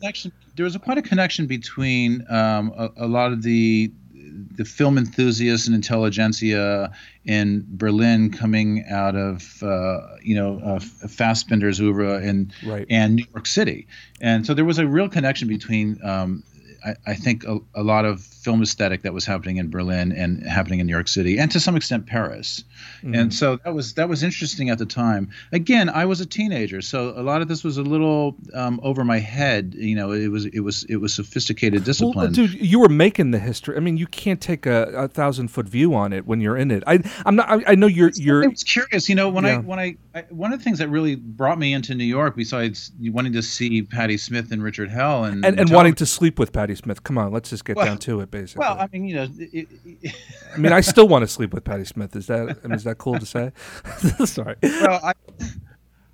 [0.56, 3.92] There was a, quite a connection between um, a, a lot of the
[4.34, 6.90] the film enthusiasts and intelligentsia
[7.24, 12.86] in Berlin coming out of uh, you know uh, Fassbinder's oeuvre and Right.
[12.90, 13.86] and New York City,
[14.20, 15.98] and so there was a real connection between.
[16.04, 16.42] Um,
[16.84, 20.46] I, I think a, a lot of film aesthetic that was happening in Berlin and
[20.46, 22.64] happening in New York City, and to some extent Paris,
[23.02, 23.14] Mm-hmm.
[23.14, 25.30] and so that was that was interesting at the time.
[25.52, 29.04] Again, I was a teenager, so a lot of this was a little um, over
[29.04, 29.74] my head.
[29.76, 32.14] You know, it was it was it was sophisticated discipline.
[32.16, 33.76] Well, dude, you were making the history.
[33.76, 36.70] I mean, you can't take a, a thousand foot view on it when you're in
[36.70, 36.82] it.
[36.86, 37.50] I, I'm not.
[37.50, 38.10] I, I know you're.
[38.14, 38.44] You're.
[38.44, 39.56] I was curious, you know, when Yeah.
[39.56, 42.36] I when I, I one of the things that really brought me into New York,
[42.36, 46.38] besides wanting to see Patti Smith and Richard Hell and And, and wanting to sleep
[46.38, 47.02] with Patti Smith.
[47.02, 48.60] Come on, let's just get Well- down to it, basically.
[48.60, 49.68] well, I mean, you know, it,
[50.02, 50.14] it,
[50.54, 52.14] I mean, I still want to sleep with Patti Smith.
[52.16, 52.58] Is that?
[52.64, 53.52] I mean, is that cool to say?
[54.24, 54.56] Sorry.
[54.62, 55.12] well, I,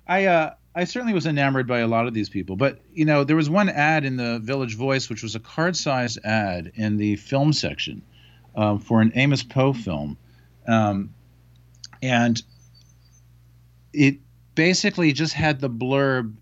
[0.07, 3.23] I, uh, I certainly was enamored by a lot of these people, but you know,
[3.23, 7.15] there was one ad in the Village Voice, which was a card-sized ad in the
[7.17, 8.01] film section
[8.55, 10.17] um, for an Amos Poe film,
[10.67, 11.13] um,
[12.01, 12.41] and
[13.93, 14.17] it
[14.55, 16.33] basically just had the blurb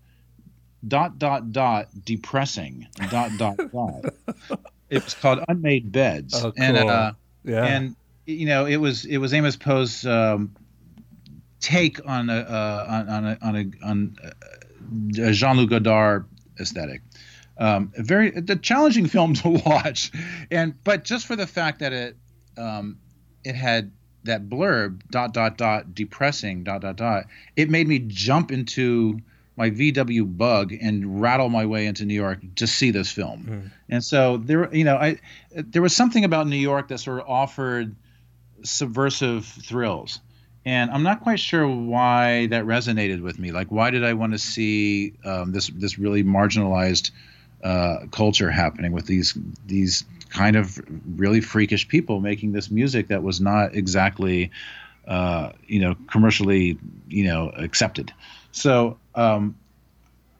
[0.86, 4.04] dot dot dot depressing dot dot dot.
[4.88, 7.12] It was called Unmade Beds, Oh, and uh,
[7.44, 7.64] Yeah.
[7.64, 10.54] and you know it was it was Amos Poe's um,
[11.60, 16.26] take on a uh, on on a, on, a, on uh, a Jean-Luc Godard
[16.58, 17.02] aesthetic.
[17.58, 20.10] Um, a very a challenging film to watch,
[20.50, 22.16] and but just for the fact that it
[22.56, 22.98] um,
[23.44, 23.92] it had
[24.24, 27.24] that blurb dot dot dot depressing dot dot dot
[27.56, 29.18] it made me jump into
[29.60, 33.44] my VW bug and rattle my way into New York to see this film.
[33.44, 33.70] Mm.
[33.90, 35.18] And so there you know I
[35.52, 37.94] there was something about New York that sort of offered
[38.62, 40.20] subversive thrills.
[40.64, 43.52] And I'm not quite sure why that resonated with me.
[43.52, 47.10] Like, why did I want to see um, this this really marginalized
[47.62, 50.80] uh, culture happening with these these kind of
[51.16, 54.50] really freakish people making this music that was not exactly
[55.06, 58.12] uh, you know commercially you know accepted
[58.52, 59.56] so um,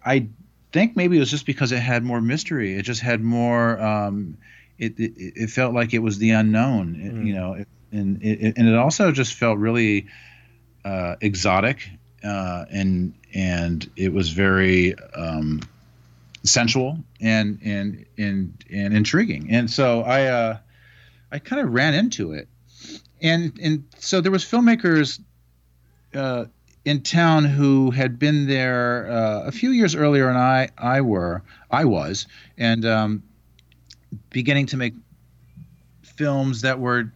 [0.04, 0.26] i
[0.72, 4.36] think maybe it was just because it had more mystery it just had more um,
[4.78, 7.26] it, it, it felt like it was the unknown mm.
[7.26, 10.06] you know and it, and it also just felt really
[10.84, 11.90] uh, exotic
[12.24, 15.60] uh, and and it was very um,
[16.42, 19.50] sensual and and and and intriguing.
[19.50, 20.58] And so I uh,
[21.32, 22.48] I kind of ran into it,
[23.22, 25.20] and and so there was filmmakers
[26.14, 26.46] uh,
[26.90, 31.42] in town who had been there uh, a few years earlier, and I I were
[31.70, 32.26] I was
[32.58, 33.22] and um,
[34.30, 34.94] beginning to make
[36.02, 37.12] films that were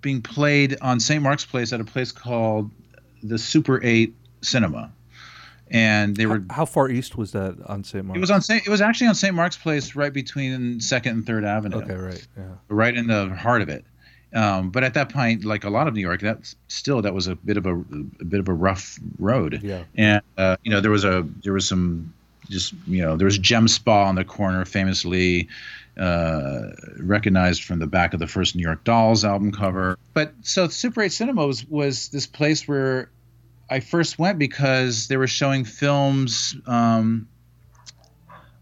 [0.00, 1.20] being played on St.
[1.20, 2.70] Mark's Place at a place called
[3.22, 4.92] the Super Eight Cinema
[5.70, 6.42] and they were.
[6.50, 8.04] How, far east was that on St.
[8.04, 8.16] Mark's?
[8.16, 8.66] It was on St.
[8.66, 9.34] It was actually on St.
[9.34, 11.78] Mark's Place, right between Second and Third Avenue.
[11.78, 13.84] Okay, right, yeah, right in the heart of it.
[14.34, 17.26] Um, but at that point, like a lot of New York, that still that was
[17.26, 17.74] a bit of a,
[18.20, 19.60] a bit of a rough road.
[19.62, 22.12] Yeah, and uh, you know there was a there was some
[22.50, 25.48] just you know there was Gem Spa on the corner, famously
[25.98, 29.98] uh, recognized from the back of the first New York Dolls album cover.
[30.14, 33.10] But so Super 8 Cinema was, was this place where
[33.68, 37.28] I first went because they were showing films um,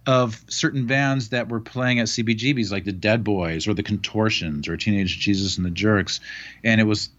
[0.07, 4.69] of certain bands that were playing at CBGBs, like the Dead Boys or the Contortions
[4.69, 6.21] or Teenage Jesus and the Jerks,
[6.63, 7.11] and it was,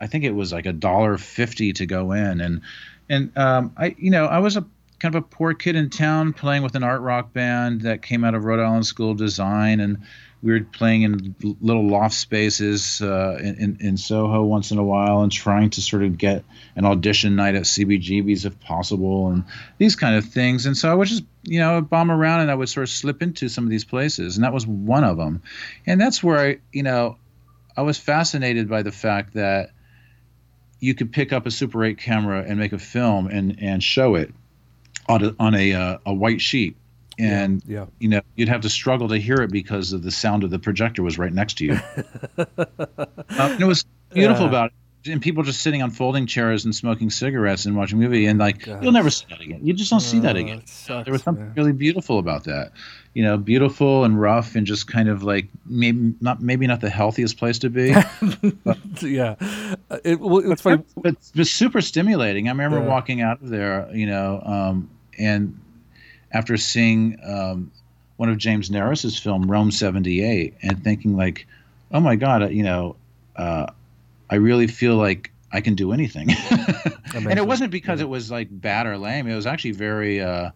[0.00, 2.60] I think it was like a dollar fifty to go in, and
[3.08, 4.64] and um, I you know I was a
[5.00, 8.22] kind of a poor kid in town playing with an art rock band that came
[8.22, 9.80] out of Rhode Island School of Design.
[9.80, 9.98] And
[10.42, 15.22] we were playing in little loft spaces uh, in, in Soho once in a while
[15.22, 16.44] and trying to sort of get
[16.76, 19.44] an audition night at CBGBs if possible and
[19.78, 20.66] these kind of things.
[20.66, 22.90] And so I would just, you know, I'd bomb around and I would sort of
[22.90, 24.36] slip into some of these places.
[24.36, 25.42] And that was one of them.
[25.86, 27.16] And that's where I, you know,
[27.76, 29.70] I was fascinated by the fact that
[30.80, 34.14] you could pick up a Super 8 camera and make a film and, and show
[34.14, 34.32] it
[35.08, 36.76] on a, on a, uh, a white sheet
[37.18, 37.86] and yeah, yeah.
[37.98, 40.58] you know you'd have to struggle to hear it because of the sound of the
[40.58, 41.80] projector was right next to you.
[42.38, 44.72] uh, it was beautiful about it.
[45.06, 48.38] And people just sitting on folding chairs and smoking cigarettes and watching a movie, and
[48.38, 48.82] like God.
[48.82, 49.60] you'll never see that again.
[49.64, 50.62] You just don't see that again.
[50.66, 51.54] Sucks, there was something man.
[51.56, 52.72] really beautiful about that,
[53.14, 56.90] you know, beautiful and rough, and just kind of like maybe not maybe not the
[56.90, 57.88] healthiest place to be.
[59.00, 59.36] yeah,
[60.04, 60.82] it, well, it's funny.
[60.98, 62.48] But it's super stimulating.
[62.48, 62.86] I remember yeah.
[62.86, 65.58] walking out of there, you know, um, and
[66.32, 67.72] after seeing um,
[68.18, 71.46] one of James Nares's film Rome '78 and thinking like,
[71.90, 72.96] oh my God, you know,
[73.36, 73.66] uh,
[74.30, 76.30] I really feel like I can do anything.
[77.14, 78.06] and it wasn't because yeah.
[78.06, 79.26] it was like bad or lame.
[79.26, 80.50] It was actually very, uh,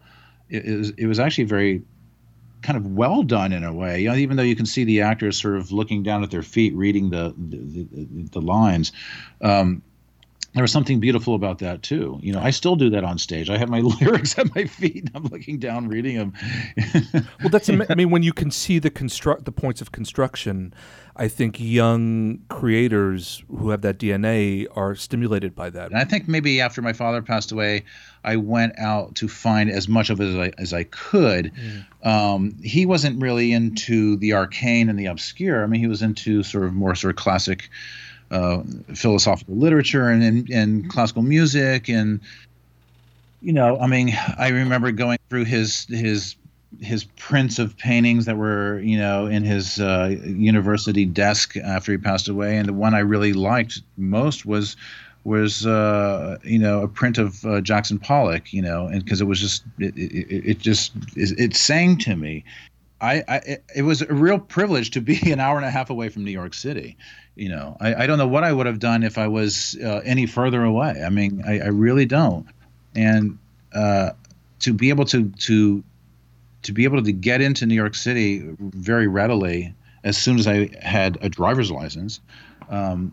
[0.48, 1.82] it, it, was, it was actually very
[2.62, 4.02] kind of well done in a way.
[4.02, 6.42] You know, even though you can see the actors sort of looking down at their
[6.42, 8.92] feet, reading the the, the, the lines.
[9.40, 9.82] Um,
[10.52, 12.18] there was something beautiful about that too.
[12.22, 13.50] You know, I still do that on stage.
[13.50, 15.04] I have my lyrics at my feet.
[15.04, 16.32] And I'm looking down, reading them.
[17.40, 17.68] well, that's.
[17.68, 20.74] I mean, when you can see the construct, the points of construction,
[21.16, 25.90] I think young creators who have that DNA are stimulated by that.
[25.90, 27.84] And I think maybe after my father passed away,
[28.24, 31.52] I went out to find as much of it as I, as I could.
[31.54, 32.06] Mm.
[32.06, 35.62] Um, he wasn't really into the arcane and the obscure.
[35.62, 37.70] I mean, he was into sort of more sort of classic
[38.30, 38.62] uh,
[38.94, 41.88] philosophical literature and, and, and classical music.
[41.88, 42.20] And
[43.44, 46.34] you know i mean i remember going through his his
[46.80, 51.98] his prints of paintings that were you know in his uh, university desk after he
[51.98, 52.56] passed away.
[52.56, 54.76] And the one i really liked most was
[55.22, 59.24] was uh, you know a print of uh, Jackson Pollock, you know, and because it
[59.24, 62.44] was just it, it, it just it, it sang to me.
[63.00, 66.08] I, I it was a real privilege to be an hour and a half away
[66.08, 66.96] from New York City,
[67.36, 70.00] you know, I, I don't know what I would have done if I was uh,
[70.04, 71.02] any further away.
[71.04, 72.46] I mean, I, I really don't.
[72.94, 73.38] And
[73.72, 74.10] uh,
[74.60, 75.82] to be able to to
[76.62, 80.70] to be able to get into New York City very readily as soon as I
[80.80, 82.20] had a driver's license
[82.68, 83.12] um,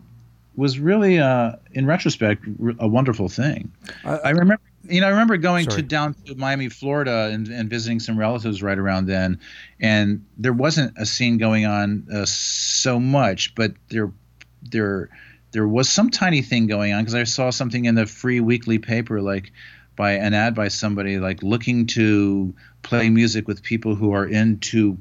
[0.56, 2.44] was really, uh, in retrospect,
[2.78, 3.72] a wonderful thing.
[4.04, 5.82] I, I remember you know, I remember going Sorry.
[5.82, 9.40] to down to Miami, Florida, and, and visiting some relatives right around then,
[9.80, 14.12] and there wasn't a scene going on uh, so much, but there,
[14.62, 15.08] there,
[15.52, 18.78] there was some tiny thing going on because I saw something in the free weekly
[18.78, 19.52] paper, like
[19.96, 24.98] by an ad by somebody like looking to play music with people who are into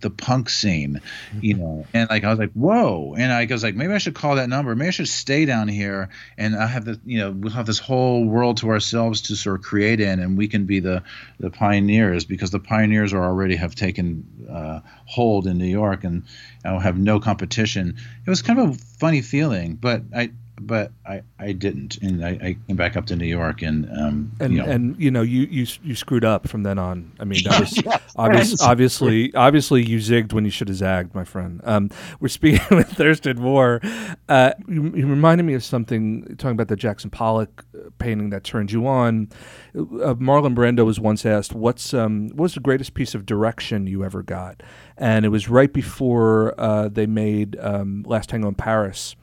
[0.00, 1.00] the punk scene,
[1.40, 4.14] you know, and like I was like, whoa, and I was like, maybe I should
[4.14, 4.74] call that number.
[4.74, 6.08] Maybe I should stay down here,
[6.38, 9.58] and I have the, you know, we'll have this whole world to ourselves to sort
[9.58, 11.02] of create in, and we can be the
[11.38, 16.24] the pioneers because the pioneers are already have taken uh, hold in New York and
[16.64, 17.96] uh, have no competition.
[18.26, 20.32] It was kind of a funny feeling, but I.
[20.60, 24.32] But I, I didn't, and I, I came back up to New York, and um,
[24.38, 27.12] and you know, and you know you you you screwed up from then on.
[27.18, 31.24] I mean, that was obvious, obviously obviously you zigged when you should have zagged, my
[31.24, 31.60] friend.
[31.64, 31.90] Um,
[32.20, 33.80] we're speaking with Thurston Moore.
[34.28, 38.44] Uh, you, you reminded me of something talking about the Jackson Pollock uh, painting that
[38.44, 39.28] turned you on.
[39.74, 43.86] Uh, Marlon Brando was once asked, "What's um, what was the greatest piece of direction
[43.86, 44.62] you ever got?"
[44.96, 49.16] And it was right before uh, they made um, Last Tango in Paris.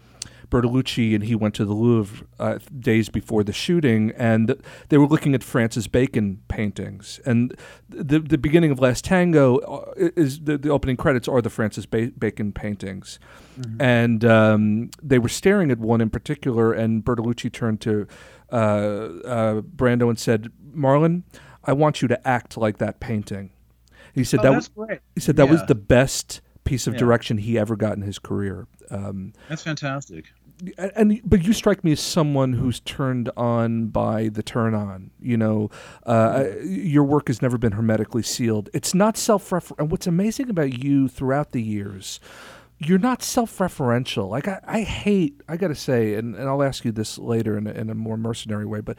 [0.52, 4.56] Bertolucci and he went to the Louvre uh, days before the shooting, and
[4.90, 7.20] they were looking at Francis Bacon paintings.
[7.26, 7.56] And
[7.90, 11.86] the the beginning of Last Tango uh, is the, the opening credits are the Francis
[11.88, 13.18] ba- Bacon paintings,
[13.80, 16.74] and um, they were staring at one in particular.
[16.74, 18.06] And Bertolucci turned to
[18.52, 21.24] uh, uh, Brando and said, "Marlon,
[21.64, 23.52] I want you to act like that painting."
[24.14, 25.00] He said Oh, that was great.
[25.16, 27.00] he said that was the best piece of Yeah.
[27.00, 28.68] direction he ever got in his career.
[28.92, 30.26] Um, that's fantastic.
[30.78, 35.12] And, and but you strike me as someone who's turned on by the turn on.
[35.20, 35.70] You know,
[36.06, 38.70] uh, your work has never been hermetically sealed.
[38.74, 39.76] It's not self refer.
[39.78, 42.20] And what's amazing about you throughout the years,
[42.78, 44.30] you're not self referential.
[44.30, 45.42] Like I, I hate.
[45.48, 47.96] I got to say, and, and I'll ask you this later in a, in a
[47.96, 48.98] more mercenary way, but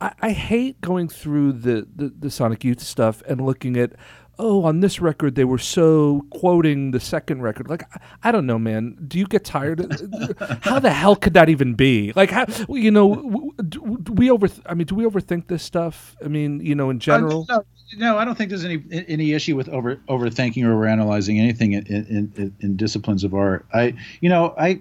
[0.00, 3.92] I, I hate going through the, the the Sonic Youth stuff and looking at.
[4.38, 7.68] Oh, on this record they were so quoting the second record.
[7.68, 8.96] Like I, I don't know, man.
[9.06, 9.80] Do you get tired?
[9.80, 12.12] of- how the hell could that even be?
[12.16, 13.52] Like how you know?
[13.68, 14.48] Do, do we over?
[14.66, 16.16] I mean, do we overthink this stuff?
[16.24, 17.46] I mean, you know, in general.
[17.48, 17.64] Uh, no,
[17.96, 21.86] no, I don't think there's any any issue with over overthinking or overanalyzing anything in,
[21.86, 23.66] in, in, in disciplines of art.
[23.72, 24.80] I, you know, I,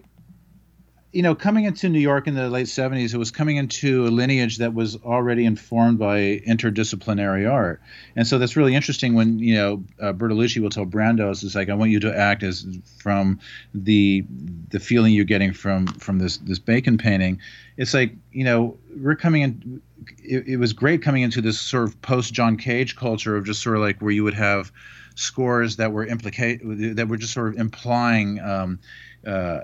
[1.14, 4.10] you know, coming into New York in the late '70s, it was coming into a
[4.10, 7.82] lineage that was already informed by interdisciplinary art,
[8.16, 9.14] and so that's really interesting.
[9.14, 12.42] When you know uh, Bertolucci will tell Brandos, "It's like I want you to act
[12.42, 12.66] as
[12.98, 13.40] from
[13.76, 14.26] the
[14.70, 17.40] the feeling you're getting from from this this Bacon painting."
[17.78, 19.82] It's like you know we're coming in
[20.24, 23.62] it, it was great coming into this sort of post John Cage culture of just
[23.62, 24.72] sort of like where you would have
[25.14, 26.62] scores that were implicate
[26.96, 28.80] that were just sort of implying um,
[29.28, 29.60] uh,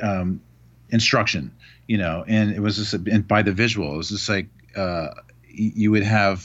[0.00, 0.40] um,
[0.94, 1.50] instruction,
[1.92, 5.08] you know, and it was just and by the visual, it was just like uh,
[5.48, 6.36] you would have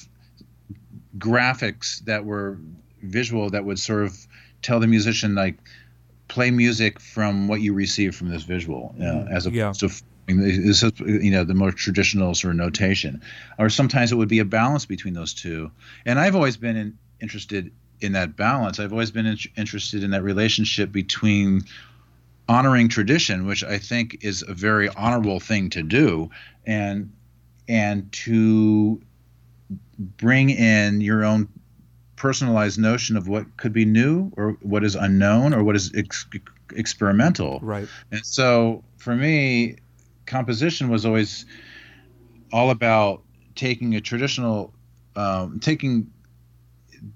[1.18, 2.58] graphics that were
[3.02, 4.14] visual that would sort of
[4.62, 5.58] tell the musician like
[6.28, 9.70] play music from what you receive from this visual, you know, as Yeah.
[9.70, 9.90] opposed to
[10.30, 13.22] I mean, this is, you know the more traditional sort of notation,
[13.58, 15.72] or sometimes it would be a balance between those two.
[16.06, 18.80] And I've always been in, interested in that balance.
[18.80, 21.64] I've always been in, interested in that relationship between
[22.50, 26.30] honoring tradition, which I think is a very honorable thing to do,
[26.66, 27.14] and
[27.70, 29.00] and to
[30.00, 31.48] bring in your own
[32.16, 36.26] personalized notion of what could be new or what is unknown or what is ex-
[36.76, 37.60] experimental.
[37.62, 37.88] Right.
[38.12, 39.78] And so for me,
[40.26, 41.46] composition was always
[42.52, 43.22] all about
[43.56, 44.74] taking a traditional,
[45.16, 46.12] um, taking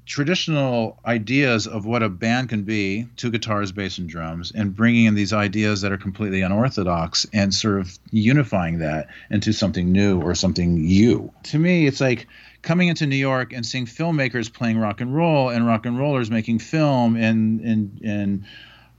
[0.05, 5.05] traditional ideas of what a band can be two guitars bass and drums and bringing
[5.05, 10.21] in these ideas that are completely unorthodox and sort of unifying that into something new
[10.21, 11.31] or something you.
[11.43, 12.27] To me it's like
[12.61, 16.31] coming into new york and seeing filmmakers playing rock and roll and rock and rollers
[16.31, 18.45] making film and and and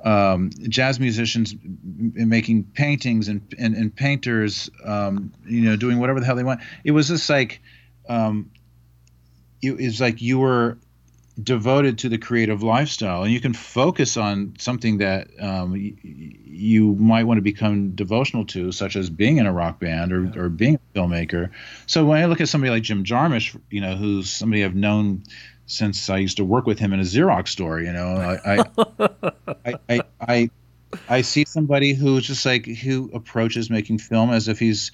[0.05, 6.27] um, jazz musicians making paintings and and, and painters um, you know doing whatever the
[6.27, 6.61] hell they want.
[6.85, 7.63] It was just like
[8.09, 8.51] um,
[9.67, 10.79] it was like you were
[11.43, 16.95] devoted to the creative lifestyle and you can focus on something that um, y- you
[16.95, 20.49] might want to become devotional to such as being in a rock band or, or
[20.49, 21.51] being a filmmaker.
[21.87, 25.25] So when i look at somebody like jim jarmusch you know who's somebody i've known
[25.67, 28.65] since i used to work with him in a xerox store you know i i
[29.67, 30.51] I, I, I
[31.09, 34.93] I see somebody who's just like who approaches making film as if he's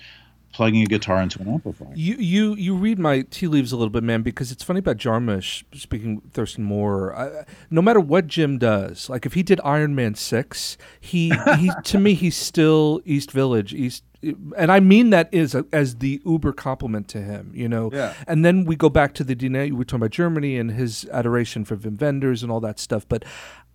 [0.52, 1.92] plugging a guitar into an amplifier.
[1.94, 4.96] You you you read my tea leaves a little bit, man, because it's funny about
[4.96, 5.64] Jarmusch.
[5.74, 10.14] Speaking Thurston Moore, I, no matter what Jim does, like if he did Iron Man
[10.14, 14.04] six, he he to me he's still East Village East.
[14.22, 17.88] And I mean that is a, as the uber compliment to him, you know.
[17.90, 18.12] Yeah.
[18.26, 19.72] And then we go back to the DNA.
[19.72, 23.08] We're talking about Germany and his adoration for Wim Wenders and all that stuff.
[23.08, 23.24] But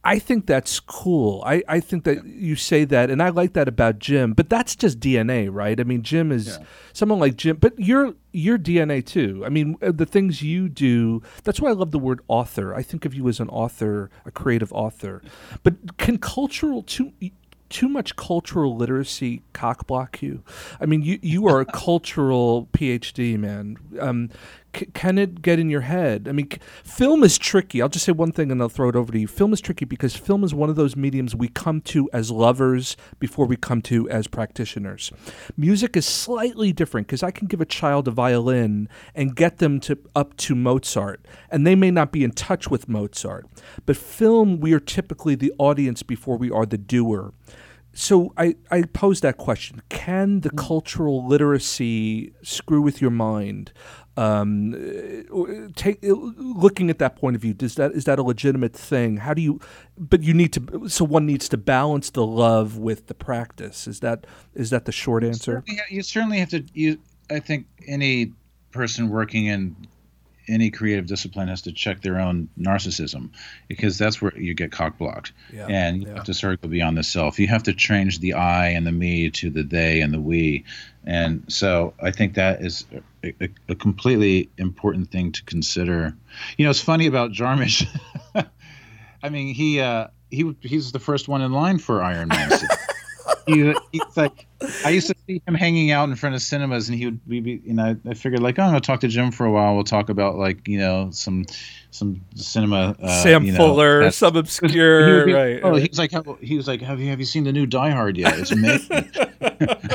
[0.06, 1.44] I think that's cool.
[1.46, 4.34] I, I think that you say that, and I like that about Jim.
[4.34, 5.80] But that's just DNA, right?
[5.80, 6.60] I mean, Jim is
[6.94, 9.44] someone like Jim, but you're you're DNA too.
[9.44, 11.24] I mean, uh, the things you do.
[11.44, 12.76] That's why I love the word author.
[12.76, 15.24] I think of you as an author, a creative author.
[15.64, 17.12] But can cultural too
[17.70, 20.44] too much cultural literacy cockblock you?
[20.80, 23.78] I mean, you you are a cultural PhD, man.
[24.00, 24.30] Um,
[24.76, 26.28] c- can it get in your head?
[26.28, 27.82] I mean, c- film is tricky.
[27.82, 29.28] I'll just say one thing and I'll throw it over to you.
[29.28, 32.98] Film is tricky because film is one of those mediums we come to as lovers
[33.20, 35.12] before we come to as practitioners.
[35.58, 39.80] Music is slightly different because I can give a child a violin and get them
[39.82, 43.46] to up to Mozart, and they may not be in touch with Mozart.
[43.86, 47.34] But film, we are typically the audience before we are the doer.
[47.98, 50.58] So I, I pose that question: Can the mm.
[50.58, 53.72] cultural literacy screw with your mind?
[54.18, 57.54] Um, uh, take uh, looking at that point of view.
[57.54, 59.18] Does that is that a legitimate thing?
[59.18, 59.60] How do you?
[59.98, 60.88] But you need to.
[60.88, 63.88] So one needs to balance the love with the practice.
[63.88, 65.64] Is that is that the short answer?
[65.90, 66.64] You certainly have to.
[66.74, 66.98] You,
[67.30, 68.32] I think any
[68.72, 69.76] person working in
[70.48, 73.30] any creative discipline has to check their own narcissism
[73.68, 75.34] because that's where you get cock blocked.
[75.52, 76.16] Yeah, and you yeah.
[76.16, 77.40] have to circle beyond the self.
[77.40, 80.66] You have to change the I and the me to the they and the we.
[81.06, 82.86] And so I think that is
[83.24, 86.16] a, a, a completely important thing to consider.
[86.58, 87.88] You know, it's funny about Jarmusch.
[89.24, 92.52] I mean, he uh, he he's the first one in line for Iron Man.
[93.48, 94.46] he, he's like
[94.84, 97.62] I used to see him hanging out in front of cinemas, and he would be,
[97.64, 99.76] you know, I figured like, oh, I'm gonna talk to Jim for a while.
[99.76, 101.46] We'll talk about like, you know, some
[101.92, 102.96] some cinema.
[103.02, 105.60] Uh, Sam you know, Fuller, that- some obscure, would be- right?
[105.64, 105.82] Oh, right.
[105.82, 107.90] he was like, have, he was like, have you have you seen the new Die
[107.90, 108.40] Hard yet?
[108.40, 109.12] It's amazing.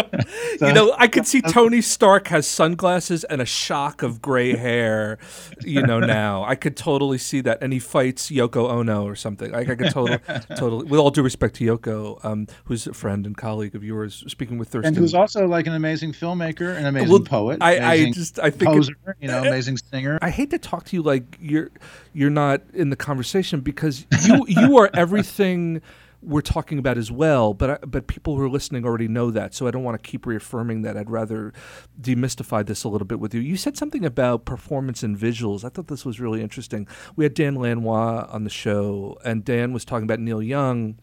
[0.61, 5.19] you know, I could see Tony Stark has sunglasses and a shock of gray hair.
[5.63, 9.51] You know, now I could totally see that, and he fights Yoko Ono or something.
[9.53, 10.19] Like I could totally,
[10.57, 10.85] totally.
[10.87, 14.59] With all due respect to Yoko, um, who's a friend and colleague of yours, speaking
[14.59, 18.11] with Thurston, and who's also like an amazing filmmaker, an amazing Well, poet, I- I
[18.13, 20.19] just- I think it- poser, you know, amazing singer.
[20.23, 21.71] I hate to talk to you like you're
[22.13, 25.81] you're not in the conversation because you you are everything
[26.23, 27.55] we're talking about as well.
[27.55, 30.11] But I, but people who are listening already know that, so I don't want to
[30.11, 30.97] keep reaffirming that.
[30.97, 31.53] I'd rather
[32.01, 33.41] demystify this a little bit with you.
[33.41, 35.65] You said something about performance and visuals.
[35.65, 36.87] I thought this was really interesting.
[37.17, 40.97] We had Dan Lanois on the show, and Dan was talking about Neil Young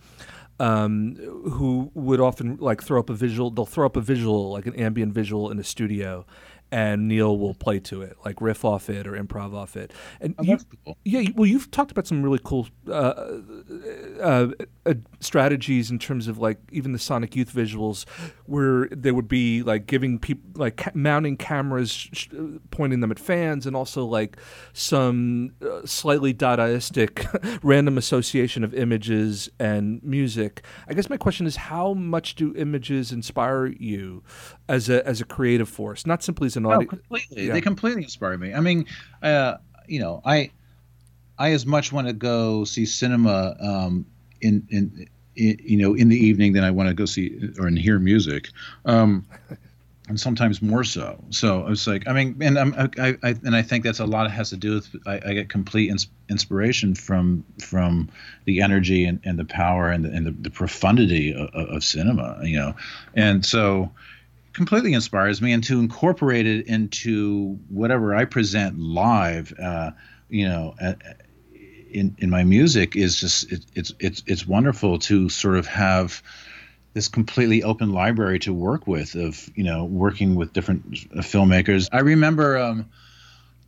[0.59, 1.15] um,
[1.51, 3.51] who would often like throw up a visual.
[3.51, 6.25] They'll throw up a visual, like an ambient visual, in the studio,
[6.71, 9.93] and Neil will play to it, like riff off it or improv off it.
[10.19, 10.97] And Oh, you, cool.
[11.05, 13.13] yeah, well, you've talked about some really cool uh,
[14.21, 14.47] uh,
[14.85, 18.05] uh, strategies in terms of like even the Sonic Youth visuals,
[18.45, 22.27] where they would be like giving people like ca- mounting cameras, sh- sh-
[22.71, 24.37] pointing them at fans, and also like
[24.73, 30.63] some uh, slightly Dadaistic random association of images and music.
[30.87, 34.23] I guess my question is, how much do images inspire you
[34.67, 36.89] as a as a creative force, not simply as an Oh, audience?
[36.89, 37.47] completely.
[37.47, 37.53] Yeah.
[37.53, 38.53] They completely inspire me.
[38.53, 38.85] I mean,
[39.23, 39.57] uh,
[39.87, 40.51] you know, I
[41.37, 44.05] I as much want to go see cinema um,
[44.41, 47.67] in, in in you know in the evening than I want to go see or
[47.67, 48.49] and hear music.
[48.85, 49.25] Um,
[50.07, 51.21] and sometimes more so.
[51.31, 54.31] So it's like, I mean, and I'm, I, I, and I think that's a lot
[54.31, 58.09] has to do with I, I get complete ins- inspiration from from
[58.45, 62.39] the energy and, and the power and the, and the, the profundity of, of cinema,
[62.41, 62.73] you know,
[63.15, 63.91] and so
[64.57, 69.91] completely inspires me and to incorporate it into whatever I present live, uh,
[70.29, 70.95] you know, uh,
[71.91, 76.21] in in my music is just it, it's it's it's wonderful to sort of have
[76.93, 80.83] this completely open library to work with of you know working with different
[81.15, 81.87] uh, filmmakers.
[81.93, 82.89] I remember um,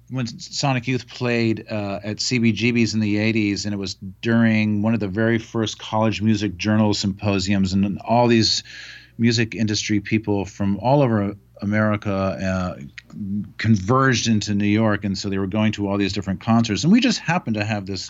[0.10, 4.96] when Sonic Youth played uh, at CBGB's in the 80s, and it was during one
[4.96, 8.64] of the very first college music journal symposiums, and all these
[9.20, 12.80] music industry people from all over America uh,
[13.58, 16.92] converged into New York, and so they were going to all these different concerts, and
[16.92, 18.10] we just happened to have this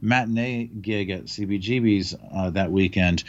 [0.00, 3.24] matinee gig at CBGB's uh, that weekend.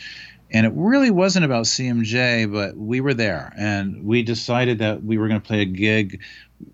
[0.51, 5.19] And it really wasn't about CMJ, but we were there, and we decided that we
[5.19, 6.21] were going to play a gig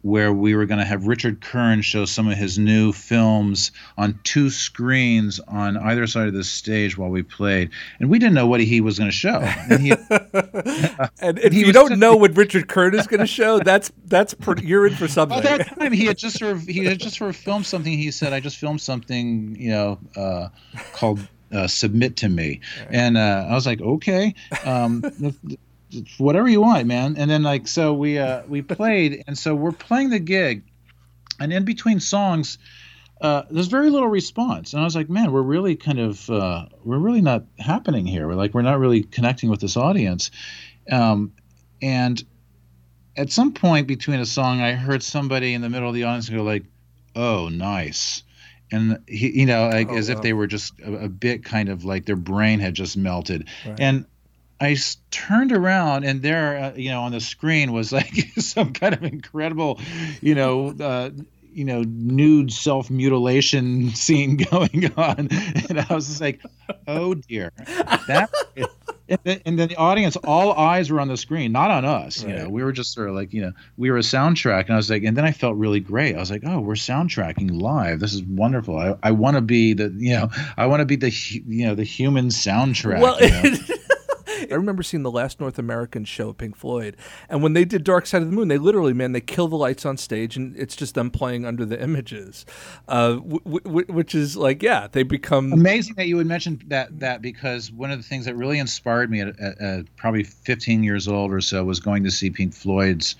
[0.01, 4.19] where we were going to have Richard Kern show some of his new films on
[4.23, 7.69] two screens on either side of the stage while we played,
[7.99, 9.39] and we didn't know what he was going to show.
[9.39, 9.91] And, he,
[11.21, 14.65] and if you don't know what Richard Kern is going to show, that's that's pretty,
[14.65, 15.41] you're in for something.
[15.41, 17.93] By that time, he had just sort of he had just sort of filmed something.
[17.93, 20.49] He said, "I just filmed something, you know, uh,
[20.93, 21.19] called
[21.51, 22.59] uh, Submit to Me,"
[22.89, 24.33] and uh, I was like, "Okay,
[24.65, 25.03] um,
[26.17, 29.71] whatever you want, man." And then like so we uh, we played, and so we're
[29.71, 30.63] playing the gig,
[31.39, 32.57] and in between songs.
[33.21, 36.65] Uh, there's very little response, and I was like, "Man, we're really kind of, uh,
[36.83, 38.27] we're really not happening here.
[38.27, 40.31] We're like, we're not really connecting with this audience."
[40.91, 41.31] Um,
[41.81, 42.21] and
[43.15, 46.27] at some point between a song, I heard somebody in the middle of the audience
[46.27, 46.65] go like,
[47.15, 48.21] "Oh, nice,"
[48.69, 51.69] and he, you know, like Oh, as if they were just a, a bit kind
[51.69, 53.79] of like their brain had just melted, Right.
[53.79, 54.05] and.
[54.65, 58.73] I s- turned around and there, uh, you know, on the screen was like some
[58.73, 59.79] kind of incredible,
[60.21, 61.11] you know, uh,
[61.53, 65.29] you know, nude self mutilation scene going on,
[65.69, 66.41] and I was just like,
[66.87, 67.51] "Oh dear,
[68.07, 68.29] that."
[69.07, 72.23] And then, and then the audience, all eyes were on the screen, not on us.
[72.23, 74.71] You know, we were just sort of like, you know, we were a soundtrack, and
[74.71, 76.15] I was like, and then I felt really great.
[76.15, 77.99] I was like, oh, we're soundtracking live.
[77.99, 78.79] This is wonderful.
[78.79, 81.75] I, I want to be the, you know, I want to be the, you know,
[81.75, 82.99] the human soundtrack.
[82.99, 83.57] Well, you know?
[84.41, 86.95] I remember seeing the last North American show of Pink Floyd,
[87.29, 89.55] and when they did Dark Side of the Moon, they literally, man, they kill the
[89.55, 92.45] lights on stage, and it's just them playing under the images,
[92.87, 96.99] uh, w- w- which is like, yeah, they become amazing that you would mention that
[96.99, 100.83] that because one of the things that really inspired me at, at, at probably 15
[100.83, 103.15] years old or so was going to see Pink Floyd's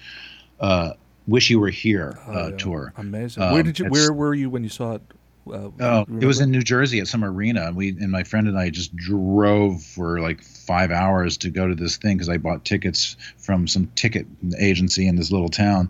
[0.60, 0.92] uh,
[1.28, 2.56] "Wish You Were Here" uh, Oh, yeah.
[2.58, 2.94] tour.
[2.98, 3.44] amazing.
[3.44, 3.86] Um, where did you?
[3.88, 5.02] Where were you when you saw it?
[5.48, 8.48] Uh, Oh, it was in New Jersey at some arena, and we and my friend
[8.48, 12.38] and I just drove for like five hours to go to this thing because I
[12.38, 14.26] bought tickets from some ticket
[14.60, 15.90] agency in this little town.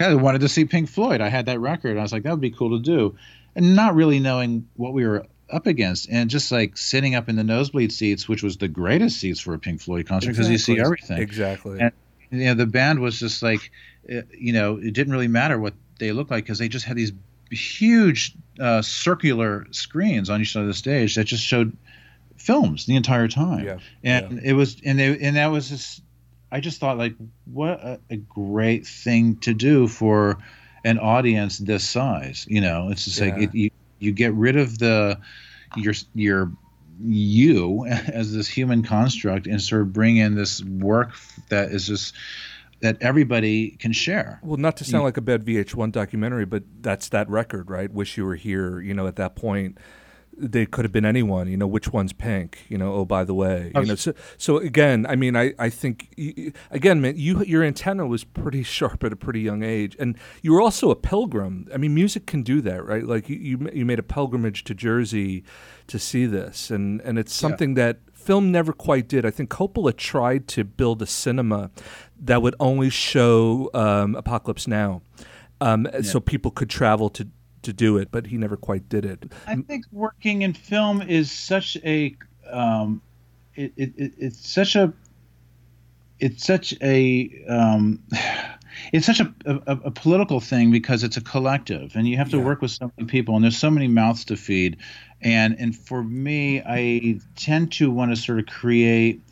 [0.00, 1.20] I wanted to see Pink Floyd.
[1.20, 1.92] I had that record.
[1.92, 3.16] And I was like, that would be cool to do,
[3.54, 7.36] and not really knowing what we were up against, and just like sitting up in
[7.36, 10.58] the nosebleed seats, which was the greatest seats for a Pink Floyd concert because you
[10.58, 11.18] see everything.
[11.18, 11.78] Exactly.
[11.80, 11.92] And
[12.30, 13.70] you know, the band was just like,
[14.12, 16.96] uh, you know, it didn't really matter what they looked like because they just had
[16.96, 17.12] these
[17.50, 21.76] huge uh, circular screens on each side of the stage that just showed
[22.36, 23.64] films the entire time.
[23.64, 26.02] Yeah, and it was, and they, and that was just,
[26.50, 30.38] I just thought like, what a, a great thing to do for
[30.84, 32.46] an audience this size.
[32.48, 35.18] You know, it's just like it, you you get rid of the
[35.76, 36.52] your your
[37.02, 41.12] you as this human construct and sort of bring in this work
[41.48, 42.14] that is just
[42.80, 44.40] that everybody can share.
[44.42, 47.90] Well, not to sound like a bad VH1 documentary, but that's that record, right?
[47.90, 48.80] Wish you were here.
[48.80, 49.78] You know, at that point,
[50.36, 51.48] they could have been anyone.
[51.48, 52.58] You know, which one's Pink?
[52.68, 53.94] You know, oh by the way, you know.
[53.94, 58.06] So, so again, I mean, I, I think y- y- again, man, you your antenna
[58.06, 61.68] was pretty sharp at a pretty young age, and you were also a pilgrim.
[61.72, 63.04] I mean, music can do that, right?
[63.04, 65.44] Like you you, you made a pilgrimage to Jersey
[65.86, 69.24] to see this, and and it's something that film never quite did.
[69.24, 71.70] I think Coppola tried to build a cinema
[72.20, 75.02] that would only show um, Apocalypse Now,
[75.60, 77.28] um, so people could travel to
[77.62, 79.32] to do it, but he never quite did it.
[79.46, 82.14] I think working in film is such a
[82.50, 83.02] um,
[83.54, 84.92] it, it, it, it's such a
[86.20, 88.02] it's such a um,
[88.92, 92.36] it's such a, a, a political thing because it's a collective and you have to
[92.38, 92.44] Yeah.
[92.44, 94.76] work with so many people and there's so many mouths to feed
[95.22, 99.22] and and for me I tend to want to sort of create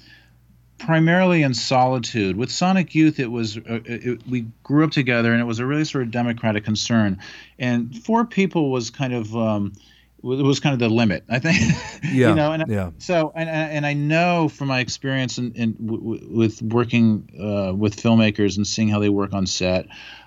[0.78, 2.36] primarily in solitude.
[2.36, 5.66] With Sonic Youth, it was uh, it, we grew up together, and it was a
[5.66, 7.18] really sort of democratic concern.
[7.58, 9.72] And four people was kind of um,
[10.22, 11.58] it was kind of the limit, I think.
[12.04, 12.90] Yeah, you know, and yeah.
[12.98, 17.96] so and and I know from my experience in, in w- with working uh, with
[17.96, 19.86] filmmakers and seeing how they work on set.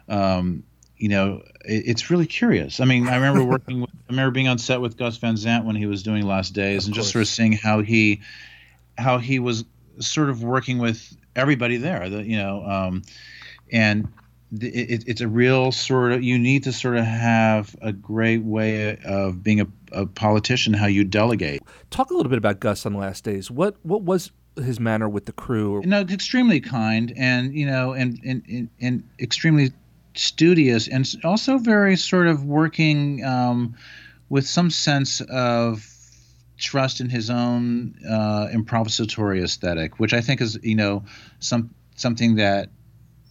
[0.10, 0.64] Um,
[0.98, 2.80] you know, it, it's really curious.
[2.80, 3.82] I mean, I remember working.
[3.82, 6.54] With, I remember being on set with Gus Van Sant when he was doing Last
[6.54, 8.22] Days, Of and just sort of seeing how he,
[8.98, 9.64] how he was
[10.00, 12.10] sort of working with everybody there.
[12.10, 13.04] The, you know, um,
[13.72, 14.08] and
[14.52, 16.24] the, it, it's a real sort of.
[16.24, 20.74] You need to sort of have a great way of being a, a politician.
[20.74, 21.62] How you delegate.
[21.90, 23.52] Talk a little bit about Gus on the Last Days.
[23.52, 25.76] What what was his manner with the crew?
[25.76, 29.72] Or, No, extremely kind, and you know, and and and, and extremely
[30.16, 33.76] studious, and also very sort of working um,
[34.30, 35.86] with some sense of
[36.58, 41.04] trust in his own uh, improvisatory aesthetic, which I think is you know
[41.40, 42.70] some something that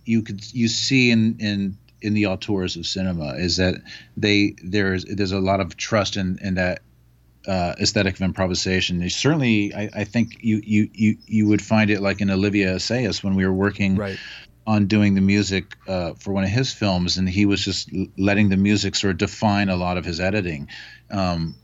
[0.04, 3.74] you could you see in in in the auteurs of cinema is that
[4.16, 6.82] they there's there's a lot of trust in in that
[7.46, 8.98] uh, aesthetic of improvisation.
[8.98, 12.74] They certainly, I, I think you, you you you would find it like in Olivier
[12.74, 14.18] Assayas when we were working right.
[14.66, 18.48] on doing the music uh, for one of his films, and he was just letting
[18.48, 20.68] the music sort of define a lot of his editing.
[21.10, 21.54] Um,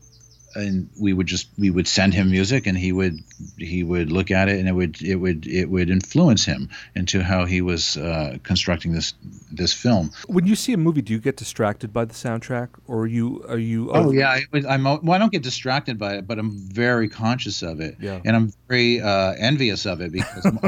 [0.55, 3.19] and we would just we would send him music and he would
[3.57, 7.21] he would look at it and it would it would it would influence him into
[7.23, 9.13] how he was uh, constructing this
[9.51, 13.01] this film When you see a movie, do you get distracted by the soundtrack, or
[13.01, 13.91] are you are you?
[13.91, 17.61] oh yeah I, i'm well I don't get distracted by it but I'm very conscious
[17.63, 18.21] of it Yeah.
[18.25, 20.59] and I'm very uh, envious of it because I'm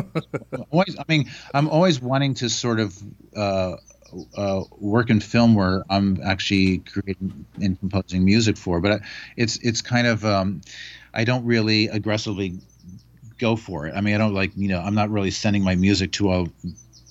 [0.72, 2.98] always I mean I'm always wanting to sort of
[3.36, 3.76] uh,
[4.38, 8.80] uh, work in film where I'm actually creating and composing music for.
[8.82, 9.02] But
[9.38, 10.62] it's it's kind of um,
[11.14, 12.60] I don't really aggressively
[13.38, 13.94] go for it.
[13.96, 16.48] I mean, I don't like you know I'm not really sending my music to all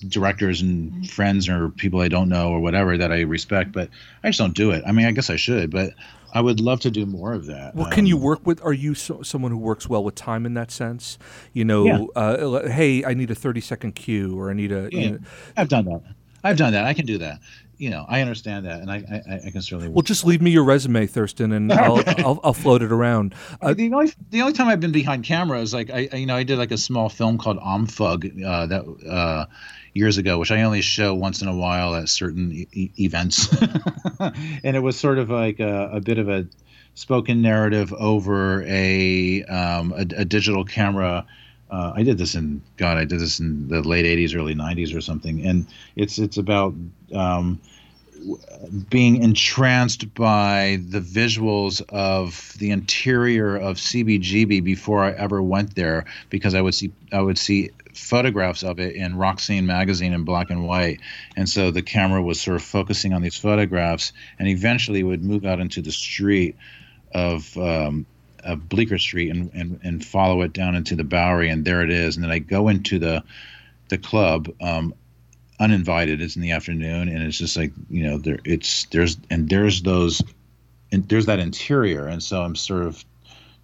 [0.07, 3.71] directors and friends or people I don't know or whatever that I respect.
[3.71, 3.89] But
[4.23, 4.83] I just don't do it.
[4.85, 5.91] I mean, I guess I should, but
[6.33, 7.75] I would love to do more of that.
[7.75, 8.61] Well, can you Um, work with?
[8.61, 11.17] Are you so, someone who works well with time in that sense?
[11.53, 12.21] You know, Yeah.
[12.21, 15.17] uh, hey, I need a thirty second cue, or I need a you know
[15.55, 16.01] i've done that.
[16.45, 16.85] I've done that.
[16.85, 17.39] I can do that.
[17.77, 18.97] You know, I understand that, and I
[19.29, 19.89] I, I can certainly.
[19.89, 23.35] well, just leave me your resume, Thurston, and I'll I'll, I'll float it around.
[23.61, 26.25] Uh, the only the only time I've been behind camera is like I I- you
[26.25, 29.45] know I did like a small film called Omfug uh, that uh,
[29.93, 33.53] years ago, which I only show once in a while at certain e- e- events,
[34.63, 36.47] and it was sort of like a, a bit of a
[36.93, 41.25] spoken narrative over a um, a, a digital camera.
[41.69, 44.95] Uh, I did this in God, I did this in the late '80s, early '90s,
[44.95, 46.75] or something, and it's it's about
[47.13, 47.59] um,
[48.89, 56.05] being entranced by the visuals of the interior of CBGB before I ever went there
[56.29, 60.49] because I would see I would see photographs of it in Scene magazine in black
[60.49, 60.99] and white.
[61.35, 65.45] And so the camera was sort of focusing on these photographs and eventually would move
[65.45, 66.57] out into the street
[67.13, 68.05] of um,
[68.45, 71.89] of Bleecker Street and, and and follow it down into the Bowery and there it
[71.91, 73.23] is and then I go into the
[73.89, 74.93] the club um,
[75.59, 79.47] uninvited it's in the afternoon and it's just like you know there it's there's and
[79.49, 80.21] there's those
[80.91, 83.05] and there's that interior and so i'm sort of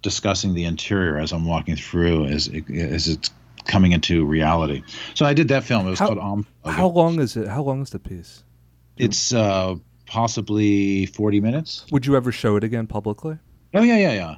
[0.00, 3.30] discussing the interior as i'm walking through as it, as it's
[3.66, 4.82] coming into reality
[5.14, 6.46] so i did that film it was How- called Om.
[6.64, 7.46] how long is it?
[7.46, 8.42] How long is the piece?
[8.96, 9.74] it's uh
[10.06, 13.36] possibly 40 minutes Would you ever show it again publicly?
[13.74, 14.36] oh yeah yeah yeah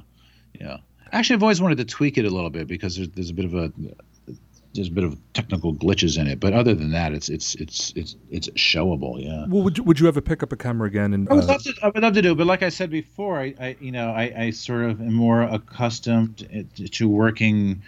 [0.59, 0.77] yeah
[1.11, 3.45] actually i've always wanted to tweak it a little bit because there's, there's a bit
[3.45, 3.71] of a
[4.73, 7.93] there's a bit of technical glitches in it but other than that it's it's it's
[7.95, 11.13] it's it's showable yeah Well, would you, would you ever pick up a camera again
[11.13, 11.29] and?
[11.29, 11.73] I would uh, love to.
[11.81, 14.11] I would love to do, it, but like I said before, I, I you know,
[14.11, 16.45] I, I sort of am more accustomed
[16.91, 17.81] to working,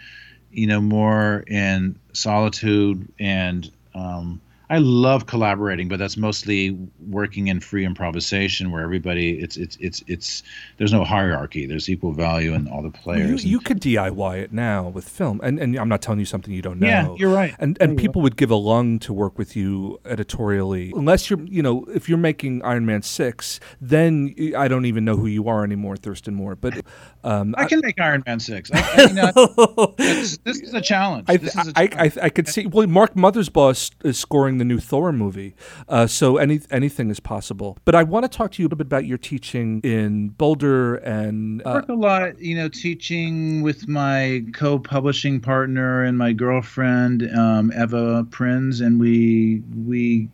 [0.50, 4.40] you know, more in solitude, and um,
[4.70, 10.02] I love collaborating, but that's mostly working in free improvisation, where everybody, it's it's it's
[10.06, 10.42] it's
[10.76, 11.64] there's no hierarchy.
[11.66, 13.44] There's equal value in all the well, you, players.
[13.44, 16.60] you could DIY it now with film, and, and I'm not telling you something you
[16.60, 16.86] don't know.
[16.86, 17.54] Yeah, you're right.
[17.58, 21.62] And and people would give a lung to work with you editorially, unless you're, you
[21.62, 25.64] know, if you're making Iron Man six, then I don't even know who you are
[25.64, 26.56] anymore, Thurston Moore.
[26.56, 26.84] But
[27.24, 28.70] um, I can make Iron Man six.
[28.72, 31.24] I, I, you know, it's, this is a challenge.
[31.28, 32.12] I, this is a I, I.
[32.22, 32.66] I could see.
[32.66, 34.18] Well, Mark Mothersbaugh is, is
[34.58, 35.54] the new Thor movie,
[35.88, 37.78] uh, so any anything is possible.
[37.84, 41.62] But I want to talk to you a bit about your teaching in Boulder and
[41.64, 47.28] I uh, work a lot, you know, teaching with my co-publishing partner and my girlfriend
[47.36, 50.28] um, Eva Prinz, and we we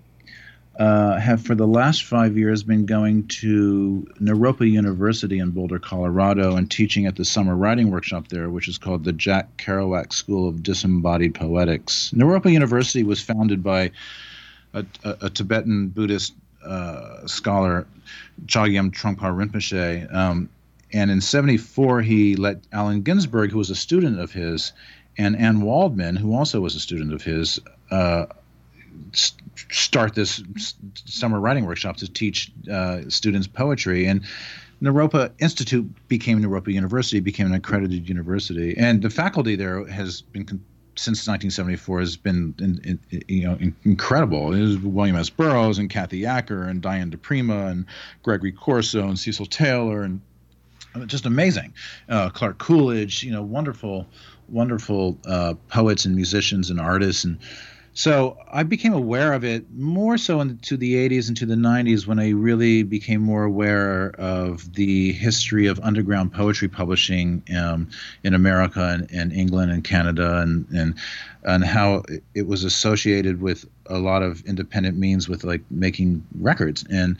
[0.78, 6.56] uh, have for the last five years been going to Naropa University in Boulder, Colorado,
[6.56, 10.48] and teaching at the summer writing workshop there, which is called the Jack Kerouac School
[10.48, 12.10] of Disembodied Poetics.
[12.14, 13.92] Naropa University was founded by
[14.72, 17.86] a, a, a Tibetan Buddhist uh, scholar,
[18.46, 20.12] Chogyam Trungpa Rinpoche.
[20.12, 20.48] Um,
[20.92, 24.72] and in 74, he let Allen Ginsberg, who was a student of his,
[25.16, 27.60] and Anne Waldman, who also was a student of his,
[27.90, 28.26] uh,
[29.12, 29.34] s-
[29.74, 30.42] start this
[31.04, 34.06] summer writing workshop to teach uh, students poetry.
[34.06, 34.22] And
[34.82, 40.46] Naropa Institute became Naropa University, became an accredited university, and the faculty there has been
[40.96, 44.46] since 1974 has been in, in, you know incredible.
[44.46, 45.30] Was William S.
[45.30, 47.86] Burroughs and Kathy Acker and Diane di Prima and
[48.22, 50.20] Gregory Corso and Cecil Taylor and
[50.94, 51.72] uh, just amazing.
[52.08, 54.06] Uh, Clark Coolidge, you know, wonderful,
[54.48, 57.38] wonderful uh, poets and musicians and artists and
[57.94, 62.06] so I became aware of it more so into the 80s and to the 90s
[62.06, 67.88] when I really became more aware of the history of underground poetry publishing um,
[68.24, 70.94] in America and, and England and Canada and and
[71.44, 72.02] and how
[72.34, 77.16] it- was associated with a lot of independent means with like making records and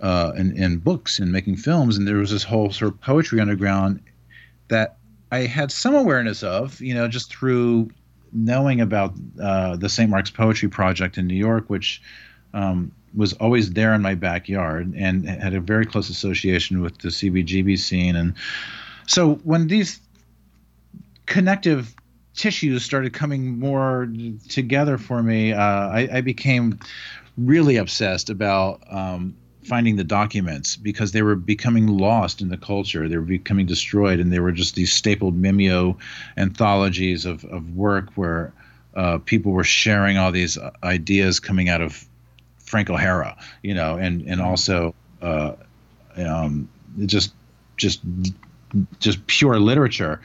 [0.00, 1.96] uh, and, and books and making films.
[1.96, 4.00] And there was this whole sort of poetry underground
[4.68, 4.96] that
[5.30, 7.90] I had some awareness of, you know, just through
[8.32, 10.10] knowing about uh, the St.
[10.10, 12.02] Mark's Poetry Project in New York, which
[12.54, 17.08] um, was always there in my backyard and had a very close association with the
[17.08, 18.16] CBGB scene.
[18.16, 18.34] And
[19.06, 20.00] so when these
[21.26, 21.94] connective
[22.34, 24.08] tissues started coming more
[24.48, 26.78] together for me, uh, I, I, became
[27.38, 29.34] really obsessed about um,
[29.66, 33.08] finding the documents because they were becoming lost in the culture.
[33.08, 35.96] They were becoming destroyed, and they were just these stapled mimeo
[36.36, 38.52] anthologies of, of work where
[38.94, 42.06] uh, people were sharing all these ideas coming out of
[42.58, 45.52] Frank O'Hara, you know, and and also uh,
[46.16, 46.68] um,
[47.04, 47.32] just
[47.76, 48.00] just
[49.00, 50.20] just pure literature.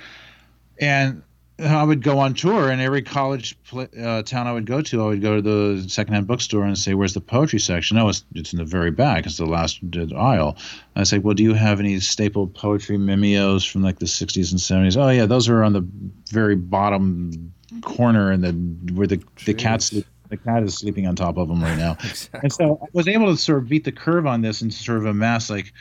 [0.79, 1.21] And
[1.61, 5.07] I would go on tour, and every college uh, town I would go to, I
[5.07, 8.53] would go to the secondhand bookstore and say, "Where's the poetry section?" No, it's, it's
[8.53, 9.25] in the very back.
[9.25, 9.79] It's the last
[10.15, 10.57] aisle.
[10.95, 14.59] I say, "Well, do you have any stapled poetry mimeos from like the '60s and
[14.59, 15.87] '70s?" Oh yeah, those are on the
[16.31, 18.51] very bottom corner, and the
[18.93, 19.93] where the the cats
[20.31, 21.97] the cat is sleeping on top of them right now.
[22.03, 22.39] exactly.
[22.43, 24.97] And so I was able to sort of beat the curve on this and sort
[24.97, 25.73] of amass like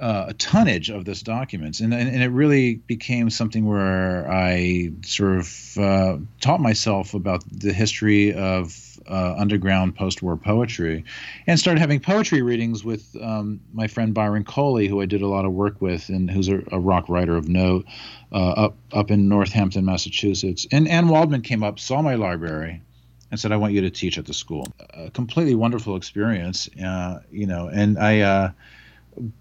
[0.00, 4.90] uh, a tonnage of this documents, and, and, and it really became something where I
[5.04, 11.04] sort of uh, taught myself about the history of uh, underground post-war poetry,
[11.46, 15.28] and started having poetry readings with um, my friend Byron Coley, who I did a
[15.28, 17.86] lot of work with, and who's a, a rock writer of note
[18.32, 20.66] uh, up up in Northampton, Massachusetts.
[20.72, 22.82] And Anne Waldman came up, saw my library,
[23.30, 27.20] and said, "I want you to teach at the school." A completely wonderful experience, uh,
[27.30, 27.68] you know.
[27.68, 28.50] And I uh,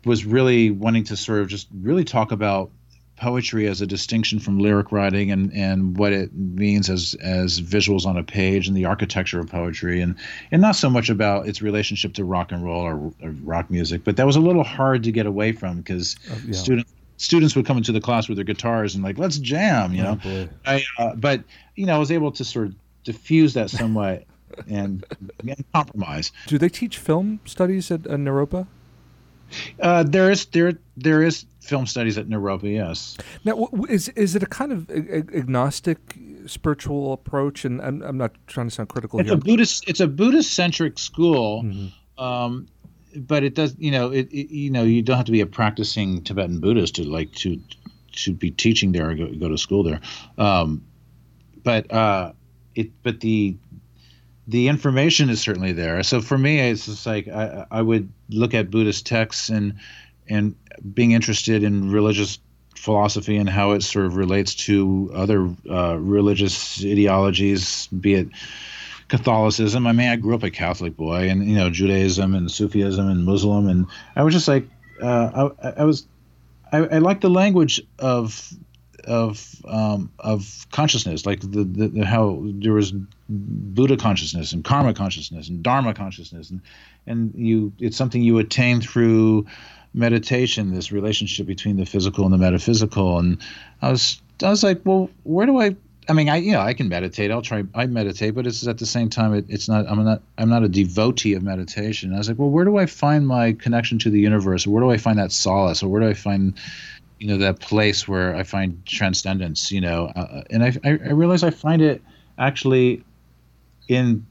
[0.06, 2.72] was really wanting to sort of just really talk about
[3.16, 8.06] poetry as a distinction from lyric writing and and what it means as as visuals
[8.06, 10.16] on a page and the architecture of poetry and
[10.52, 14.04] and not so much about its relationship to rock and roll or, or rock music
[14.04, 16.54] but that was a little hard to get away from because uh, yeah.
[16.54, 20.04] students students would come into the class with their guitars and like let's jam you
[20.04, 21.44] oh, know I, uh, but
[21.76, 24.26] you know I was able to sort of diffuse that somewhat
[24.68, 25.06] and,
[25.48, 26.32] and, compromise.
[26.48, 28.68] Do they teach film studies at, at Naropa?
[29.80, 32.72] Uh, there is there there is film studies at Naropa.
[32.72, 33.18] Yes.
[33.46, 35.98] Now, is is it a kind of agnostic
[36.46, 37.66] spiritual approach?
[37.66, 39.38] And I'm, I'm not trying to sound critical it's here.
[39.38, 39.88] a Buddhist.
[39.88, 41.64] It's a Buddhist centric school.
[41.64, 42.24] Mm-hmm.
[42.24, 42.68] Um,
[43.16, 45.46] but it does, you know, it, it, you know, you don't have to be a
[45.46, 47.60] practicing Tibetan Buddhist to like to
[48.14, 50.00] to be teaching there or go, go to school there.
[50.38, 50.84] Um,
[51.64, 52.34] but uh,
[52.76, 53.56] it but the
[54.48, 56.02] the information is certainly there.
[56.04, 59.76] So for me, it's just like I, I would look at Buddhist texts and
[60.28, 60.56] and
[60.94, 62.40] being interested in religious
[62.76, 68.30] philosophy and how it sort of relates to other uh, religious ideologies, be it
[69.08, 69.86] Catholicism.
[69.86, 73.26] I mean, I grew up a Catholic boy, and you know Judaism and Sufism and
[73.26, 74.68] Muslim, and I was just like,
[75.02, 76.08] uh, I, I was,
[76.72, 78.54] I, I like the language of
[79.06, 82.94] of um, of consciousness, like the, the, the, how there was
[83.30, 86.62] Buddha consciousness and karma consciousness and Dharma consciousness, and
[87.08, 89.46] and you it's something you attain through
[89.94, 90.74] meditation.
[90.74, 93.38] This relationship between the physical and the metaphysical, and
[93.82, 95.76] I was I was like, well, where do I?
[96.10, 97.32] I mean, I you know I can meditate.
[97.32, 97.64] I'll try.
[97.74, 99.86] I meditate, but it's at the same time it, it's not.
[99.90, 100.22] I'm not.
[100.38, 102.14] I'm not a devotee of meditation.
[102.14, 104.68] I was like, well, where do I find my connection to the universe?
[104.68, 105.84] Where do I find that solace?
[105.84, 106.56] Or where do I find
[107.24, 109.72] you know that place where I find transcendence.
[109.72, 112.02] You know, uh, and I, I I realize I find it
[112.38, 113.02] actually
[113.88, 114.26] in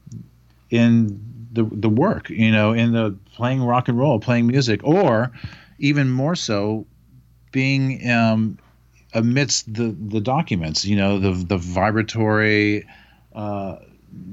[0.69, 1.19] in
[1.51, 2.29] the the work.
[2.29, 5.31] You know, in the playing rock and roll, playing music, or
[5.79, 6.85] even more so,
[7.51, 8.59] being um,
[9.15, 10.85] amidst the the documents.
[10.85, 12.85] You know, the the vibratory.
[13.33, 13.77] Uh,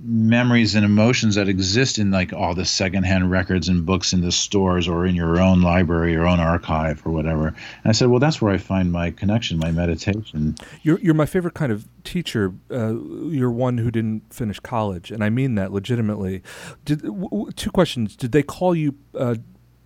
[0.03, 4.33] memories and emotions that exist in like all the secondhand records and books in the
[4.33, 7.49] stores or in your own library, your own archive or whatever.
[7.49, 10.57] And I said, well, that's where I find my connection, my meditation.
[10.83, 12.53] You're you're my favorite kind of teacher.
[12.71, 12.95] Uh,
[13.29, 16.43] you're one who didn't finish college, and I mean that legitimately.
[16.85, 18.17] Did w- w- two questions?
[18.17, 18.95] Did they call you?
[19.15, 19.37] Uh,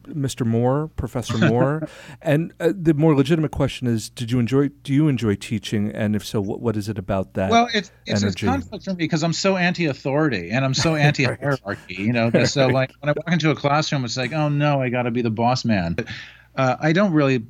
[0.05, 0.47] Mr.
[0.47, 1.89] Moore, Professor Moore,
[2.23, 4.69] and uh, the more legitimate question is: Did you enjoy?
[4.69, 5.91] Do you enjoy teaching?
[5.91, 7.51] And if so, what, what is it about that?
[7.51, 11.95] Well, it's it's a conflict for me because I'm so anti-authority and I'm so anti-hierarchy.
[11.95, 14.89] You know, so like when I walk into a classroom, it's like, oh no, I
[14.89, 15.97] got to be the boss man.
[16.57, 17.45] Uh, I don't really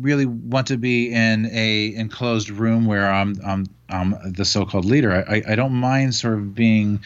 [0.00, 5.24] really want to be in a enclosed room where I'm I'm I'm the so-called leader.
[5.28, 7.00] I, I don't mind sort of being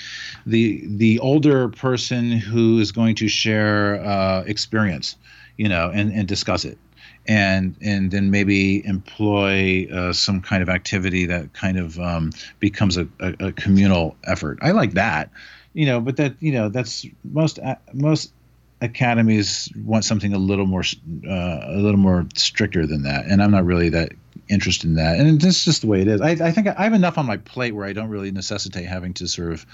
[0.46, 5.16] the the older person who is going to share uh, experience,
[5.56, 6.78] you know, and and discuss it,
[7.26, 12.96] and and then maybe employ uh, some kind of activity that kind of um, becomes
[12.96, 14.58] a, a, a communal effort.
[14.62, 15.30] I like that,
[15.72, 17.58] you know, but that you know that's most
[17.92, 18.32] most
[18.80, 20.82] academies want something a little more
[21.26, 24.12] uh, a little more stricter than that, and I'm not really that
[24.48, 25.18] interested in that.
[25.18, 26.20] And is just the way it is.
[26.20, 29.14] I, I think I have enough on my plate where I don't really necessitate having
[29.14, 29.66] to sort of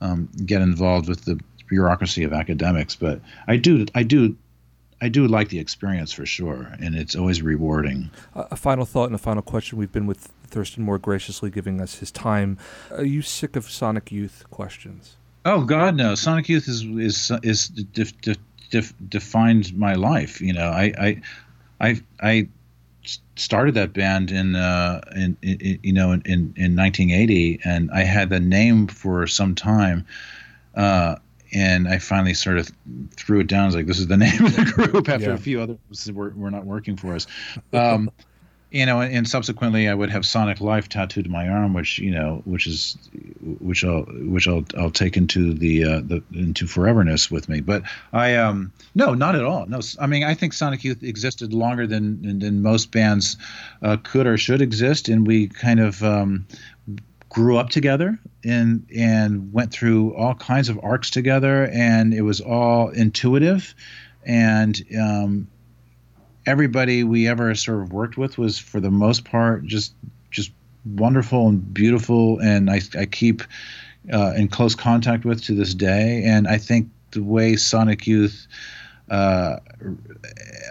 [0.00, 2.96] um, get involved with the bureaucracy of academics.
[2.96, 4.36] But I do I do
[5.00, 8.10] I do like the experience for sure, and it's always rewarding.
[8.34, 9.78] A final thought and a final question.
[9.78, 12.58] We've been with Thurston Moore graciously giving us his time.
[12.90, 15.16] Are you sick of Sonic Youth questions?
[15.46, 16.16] Oh God, no!
[16.16, 18.36] Sonic Youth is is is def, def,
[18.70, 20.40] def, defined my life.
[20.40, 21.22] You know, I I
[21.80, 22.48] I, I
[23.36, 28.28] started that band in, uh, in, in you know in, in 1980, and I had
[28.28, 30.04] the name for some time.
[30.74, 31.14] Uh,
[31.52, 32.68] and I finally sort of
[33.12, 33.62] threw it down.
[33.62, 35.34] I was like, "This is the name of the group." After Yeah.
[35.34, 35.78] a few others
[36.12, 37.28] were, were not working for us,
[37.72, 38.10] um,
[38.76, 42.10] you know, and, subsequently I would have Sonic Life tattooed to my arm, which you
[42.10, 42.96] know, which is,
[43.42, 47.60] which I'll, which I'll, I'll take into the, uh, the into foreverness with me.
[47.60, 49.64] But I, um, no, not at all.
[49.66, 53.38] No, I mean, I think Sonic Youth existed longer than, than most bands
[53.82, 56.02] uh, could or should exist, and we kind of.
[56.02, 56.46] Um,
[57.28, 62.40] grew up together and and went through all kinds of arcs together and it was
[62.40, 63.74] all intuitive
[64.24, 65.46] and um,
[66.46, 69.94] everybody we ever sort of worked with was for the most part just
[70.30, 70.52] just
[70.84, 73.42] wonderful and beautiful and I, I keep
[74.12, 78.46] uh, in close contact with to this day and I think the way Sonic Youth
[79.10, 79.58] uh,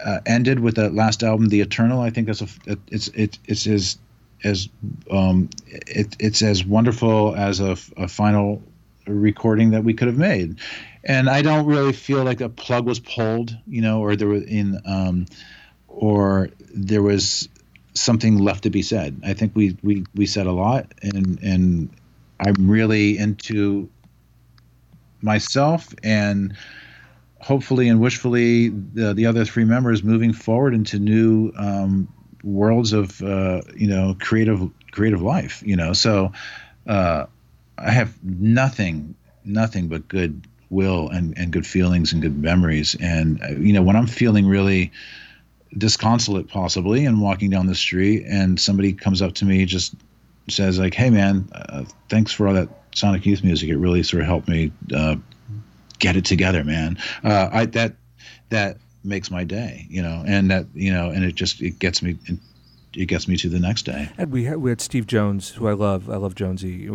[0.03, 2.01] uh, ended with that last album, The Eternal.
[2.01, 3.97] I think that's a it's it, it's as
[4.43, 4.69] as
[5.09, 8.61] um, it, it's as wonderful as a, a final
[9.07, 10.59] recording that we could have made.
[11.03, 14.43] And I don't really feel like a plug was pulled, you know, or there was
[14.43, 15.25] in um,
[15.95, 17.49] or there was
[17.93, 19.21] something left to be said.
[19.25, 21.89] I think we we we said a lot, and and
[22.39, 23.89] I'm really into
[25.21, 26.55] myself and
[27.39, 32.07] hopefully and wishfully the, the other three members moving forward into new um,
[32.43, 36.31] worlds of uh, you know creative creative life you know so
[36.87, 37.25] uh,
[37.77, 43.41] I have nothing nothing but good will and, and good feelings and good memories and
[43.43, 44.91] uh, you know when I'm feeling really
[45.77, 49.95] disconsolate possibly and walking down the street and somebody comes up to me just
[50.49, 53.69] says like hey man uh, thanks for all that Sonic Youth music.
[53.69, 55.17] It really sort of helped me uh,
[55.99, 56.97] get it together man.
[57.23, 57.95] Uh, I that
[58.49, 62.01] that makes my day you know and that you know and it just it gets
[62.01, 62.17] me
[62.95, 65.67] it gets me to the next day And we had, we had Steve Jones, who
[65.67, 66.09] I love.
[66.09, 66.89] I love Jonesy.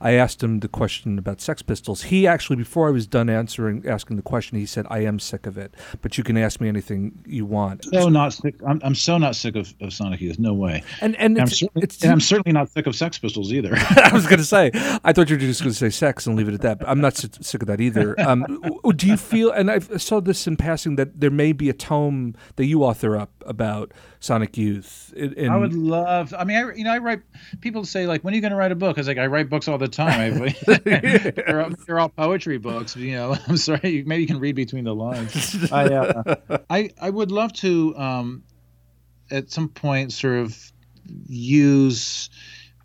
[0.00, 2.02] I asked him the question about Sex Pistols.
[2.02, 5.46] He actually, before I was done answering asking the question, he said, "I am sick
[5.46, 8.94] of it, but you can ask me anything you want." so not sick I'm, I'm
[8.94, 12.12] so not sick of, of Sonic Youth no way And and I'm certainly, it's and
[12.12, 14.70] I'm certainly not sick of Sex Pistols either I was going to say,
[15.04, 16.78] I thought you were just going to say sex and leave it at that.
[16.78, 18.18] But I'm not sick of that either.
[18.20, 18.62] Um,
[18.96, 22.34] do you feel, and I saw this in passing, that there may be a tome
[22.56, 23.92] that you author up about
[24.22, 25.12] Sonic Youth?
[25.16, 26.32] In, in- I would love.
[26.38, 27.22] I mean, I you know I write.
[27.60, 28.96] People say like, when are you going to write a book?
[28.96, 30.34] I was like, I write books all the time.
[30.84, 32.94] They're, all, they're all poetry books.
[32.94, 34.04] You know, I'm sorry.
[34.06, 35.72] Maybe you can read between the lines.
[35.72, 36.36] I uh,
[36.70, 38.44] I I would love to um,
[39.30, 40.72] at some point sort of
[41.26, 42.30] use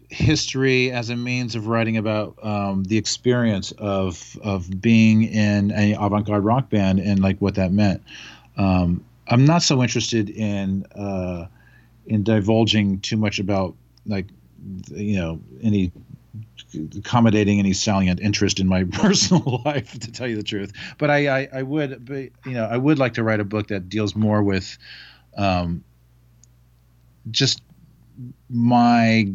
[0.10, 5.94] history as a means of writing about um, the experience of of being in a
[5.94, 8.02] avant-garde rock band and like what that meant.
[8.58, 11.48] Um, I'm not so interested in uh,
[12.06, 13.76] in divulging too much about
[14.06, 14.28] like
[14.88, 15.92] you know any
[16.98, 20.74] accommodating any salient interest in my personal life to tell you the truth.
[20.98, 23.68] But I, I i would but you know i would like to write a book
[23.68, 24.78] that deals more with
[25.38, 25.84] um
[27.32, 27.62] just
[28.50, 29.28] my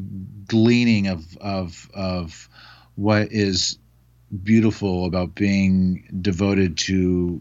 [0.46, 2.48] gleaning of of of
[2.96, 3.78] what is
[4.42, 7.40] beautiful about being devoted to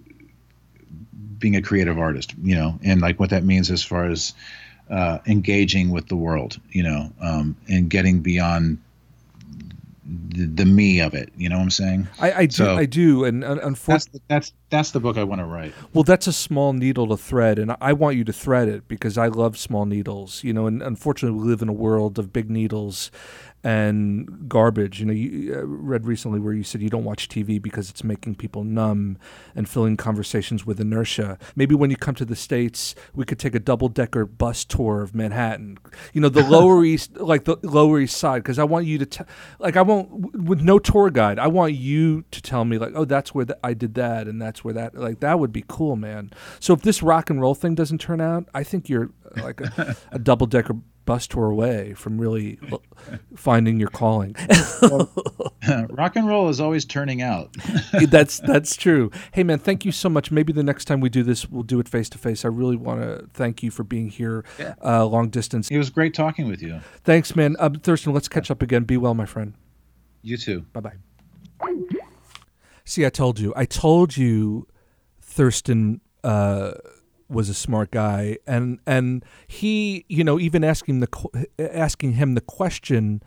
[1.42, 4.34] being a creative artist you know and like what that means as far as
[4.90, 8.78] uh, engaging with the world you know um, and getting beyond
[10.34, 12.86] the, the me of it you know what i'm saying I, I do, So- I
[12.86, 16.28] do, and un- that's unfortunately, that's that's the book i want to write well, that's
[16.28, 19.58] a small needle to thread, and I want you to thread it because I love
[19.58, 20.44] small needles.
[20.44, 23.12] You know, and unfortunately, we live in a world of big needles
[23.64, 25.00] and garbage.
[25.00, 28.04] You know, you uh, read recently where you said you don't watch TV because it's
[28.04, 29.18] making people numb
[29.56, 31.38] and filling conversations with inertia.
[31.56, 35.02] Maybe when you come to the states, we could take a double decker bus tour
[35.02, 35.78] of Manhattan.
[36.14, 39.06] You know, the Lower East, like the Lower East Side, because I want you to,
[39.06, 39.24] t-
[39.60, 41.38] like, I won't w- with no tour guide.
[41.38, 44.42] I want you to tell me, like, oh, that's where th- I did that, and
[44.42, 46.32] that's where that, like, that would be cool, man.
[46.60, 49.96] So if this rock and roll thing doesn't turn out, I think you're like a,
[50.12, 50.48] a double
[51.12, 52.58] decker bus tour away from really
[53.36, 54.36] finding your calling.
[55.90, 57.54] Rock and roll is always turning out.
[58.10, 59.12] that's that's true.
[59.34, 60.32] Hey man, thank you so much.
[60.32, 62.46] Maybe the next time we do this, we'll do it face to face.
[62.46, 64.46] I really want to thank you for being here,
[64.84, 65.70] uh, long distance.
[65.70, 66.80] It was great talking with you.
[67.04, 67.56] Thanks, man.
[67.60, 68.84] Uh, Thurston, let's catch up again.
[68.84, 69.54] Be well, my friend.
[70.22, 70.62] You too.
[70.74, 70.94] Bye bye.
[72.86, 73.54] See, I told you.
[73.56, 74.68] I told you,
[75.22, 76.72] Thurston uh,
[77.32, 82.42] was a smart guy, and and he, you know, even asking the asking him the
[82.42, 83.24] question,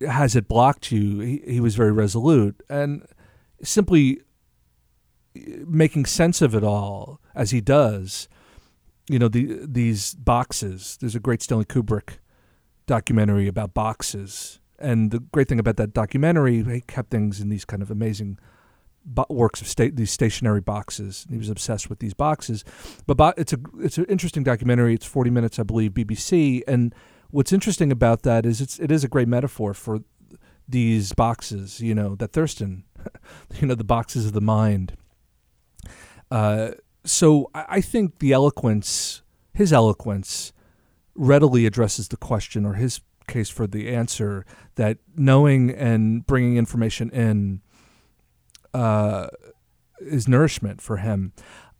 [0.00, 1.20] has it blocked you?
[1.20, 3.06] He, he was very resolute, and
[3.62, 4.20] simply
[5.66, 8.28] making sense of it all as he does.
[9.08, 10.96] You know, the these boxes.
[11.00, 12.18] There's a great Stanley Kubrick
[12.86, 14.60] documentary about boxes.
[14.78, 18.38] And the great thing about that documentary, he kept things in these kind of amazing
[19.28, 21.26] works of state, these stationary boxes.
[21.30, 22.64] He was obsessed with these boxes.
[23.06, 24.94] But bo- it's a it's an interesting documentary.
[24.94, 26.62] It's 40 minutes, I believe, BBC.
[26.66, 26.94] And
[27.30, 30.00] what's interesting about that is it's it is a great metaphor for
[30.68, 31.80] these boxes.
[31.80, 32.84] You know that Thurston,
[33.60, 34.96] you know the boxes of the mind.
[36.30, 36.70] Uh,
[37.04, 40.52] so I, I think the eloquence, his eloquence,
[41.14, 44.44] readily addresses the question or his case for the answer
[44.76, 47.60] that knowing and bringing information in
[48.76, 49.28] uh,
[50.00, 51.32] is nourishment for him.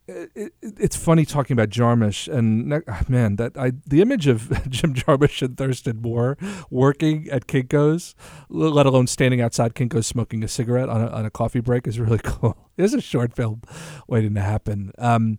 [0.08, 2.68] It, it, it's funny talking about Jarmusch and
[3.08, 6.38] man that I the image of Jim Jarmusch and Thurston Moore
[6.70, 8.14] working at Kinko's,
[8.48, 11.98] let alone standing outside Kinko's smoking a cigarette on a, on a coffee break is
[11.98, 12.56] really cool.
[12.78, 13.62] It's a short film
[14.06, 14.92] waiting to happen.
[14.98, 15.38] Um,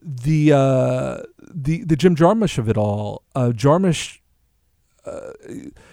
[0.00, 4.20] the uh, the the Jim Jarmusch of it all, uh, Jarmusch,
[5.04, 5.32] uh,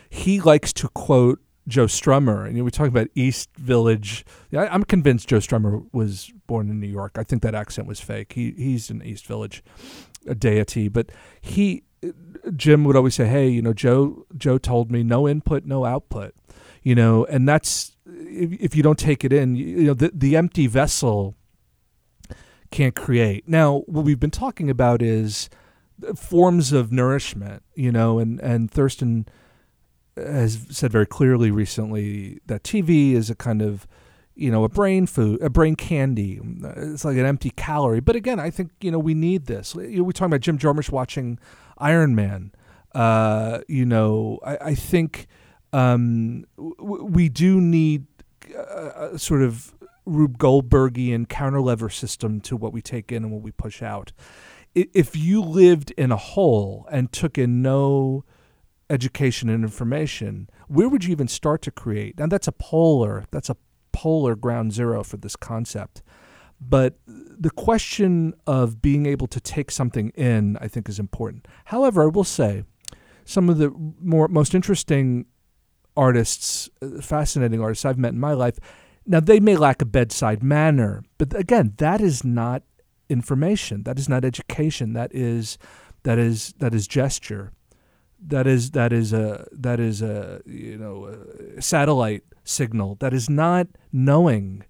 [0.09, 4.25] he likes to quote Joe Strummer, and you know, we talk about East Village.
[4.53, 7.13] I, I'm convinced Joe Strummer was born in New York.
[7.15, 8.33] I think that accent was fake.
[8.33, 9.63] He he's an East Village
[10.37, 11.83] deity, but he
[12.55, 16.35] Jim would always say, "Hey, you know, Joe Joe told me no input, no output."
[16.81, 20.11] You know, and that's if, if you don't take it in, you, you know, the
[20.13, 21.35] the empty vessel
[22.71, 23.47] can't create.
[23.47, 25.49] Now, what we've been talking about is
[26.05, 29.27] uh, forms of nourishment, you know, and, and Thurston
[30.15, 33.87] has said very clearly recently that TV is a kind of,
[34.35, 36.39] you know, a brain food, a brain candy.
[36.77, 37.99] It's like an empty calorie.
[37.99, 39.75] But again, I think, you know, we need this.
[39.75, 41.39] We're talking about Jim Jarmusch watching
[41.77, 42.51] Iron Man.
[42.93, 45.27] Uh, you know, I, I think
[45.71, 48.05] um, w- we do need
[48.55, 49.73] a, a sort of
[50.05, 54.11] Rube Goldbergian counterlever system to what we take in and what we push out.
[54.75, 58.25] If you lived in a hole and took in no
[58.89, 62.19] education and information, where would you even start to create?
[62.19, 63.57] And that's a polar, that's a
[63.91, 66.01] polar ground zero for this concept.
[66.59, 71.47] But the question of being able to take something in, I think, is important.
[71.65, 72.63] However, I will say
[73.25, 73.71] some of the
[74.01, 75.25] more most interesting
[75.95, 78.59] artists, uh, fascinating artists I've met in my life,
[79.05, 82.63] now they may lack a bedside manner, but again, that is not
[83.09, 83.83] information.
[83.83, 84.93] That is not education.
[84.93, 85.57] That is
[86.03, 87.51] that is that is gesture.
[88.27, 91.13] That is that is a that is a you know
[91.57, 92.95] a satellite signal.
[92.95, 94.63] That is not knowing.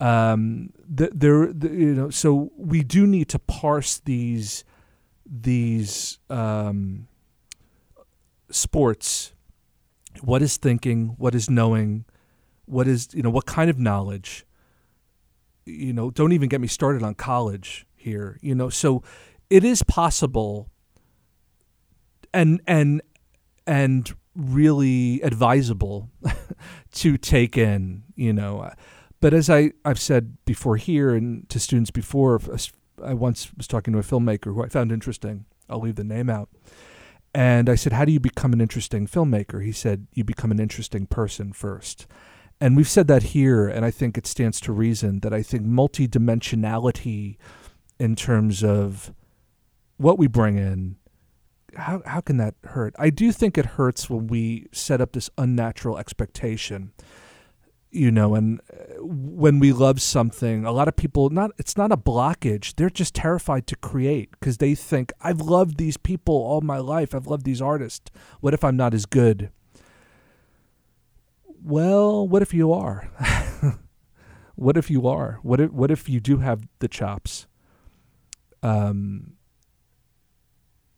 [0.00, 4.64] Um, th- there, the, you know, so we do need to parse these
[5.24, 7.08] these um,
[8.50, 9.32] sports.
[10.20, 11.14] What is thinking?
[11.18, 12.04] What is knowing?
[12.66, 14.46] What is you know what kind of knowledge?
[15.64, 18.38] You know, don't even get me started on college here.
[18.42, 19.02] You know, so
[19.50, 20.70] it is possible
[22.34, 23.00] and and
[23.66, 26.10] and really advisable
[26.92, 28.70] to take in you know.
[29.20, 32.38] But as i i've said before here and to students before
[33.02, 36.28] i once was talking to a filmmaker who i found interesting i'll leave the name
[36.28, 36.50] out
[37.34, 39.64] and i said how do you become an interesting filmmaker?
[39.64, 42.06] He said you become an interesting person first.
[42.60, 45.64] And we've said that here and i think it stands to reason that i think
[45.64, 47.38] multidimensionality
[47.98, 49.14] in terms of
[49.96, 50.96] what we bring in
[51.76, 52.94] how how can that hurt?
[52.98, 56.92] I do think it hurts when we set up this unnatural expectation.
[57.90, 61.92] You know, and uh, when we love something, a lot of people not it's not
[61.92, 62.74] a blockage.
[62.74, 67.14] They're just terrified to create because they think I've loved these people all my life.
[67.14, 68.10] I've loved these artists.
[68.40, 69.50] What if I'm not as good?
[71.62, 73.08] Well, what if you are?
[74.56, 75.38] what if you are?
[75.42, 77.46] What if what if you do have the chops?
[78.62, 79.33] Um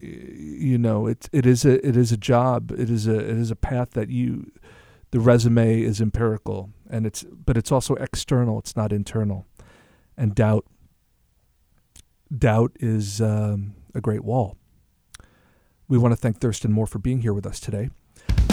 [0.06, 3.50] you know it it is a it is a job it is a it is
[3.50, 4.50] a path that you
[5.10, 9.46] the resume is empirical and it's but it's also external it's not internal
[10.16, 10.64] and doubt
[12.36, 14.56] doubt is um, a great wall
[15.88, 17.90] we want to thank Thurston Moore for being here with us today.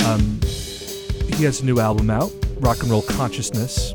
[0.06, 3.94] Um, he has a new album out, Rock and Roll Consciousness.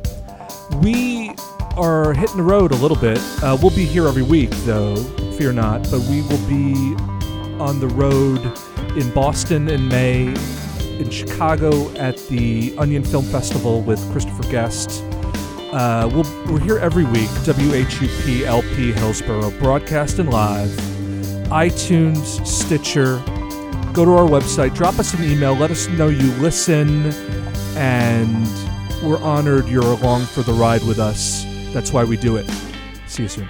[0.82, 1.34] We
[1.76, 3.18] are hitting the road a little bit.
[3.42, 4.96] Uh, we'll be here every week, though,
[5.36, 6.96] fear not, but we will be
[7.60, 8.40] on the road
[8.96, 10.26] in Boston in May,
[10.98, 15.02] in Chicago at the Onion Film Festival with Christopher Guest.
[15.72, 20.70] Uh, we'll, we're here every week, WHUP LP Hillsborough, broadcasting live,
[21.50, 23.22] iTunes, Stitcher.
[23.92, 27.12] Go to our website, drop us an email, let us know you listen,
[27.76, 28.46] and
[29.02, 31.44] we're honored you're along for the ride with us.
[31.72, 32.48] That's why we do it.
[33.06, 33.48] See you soon.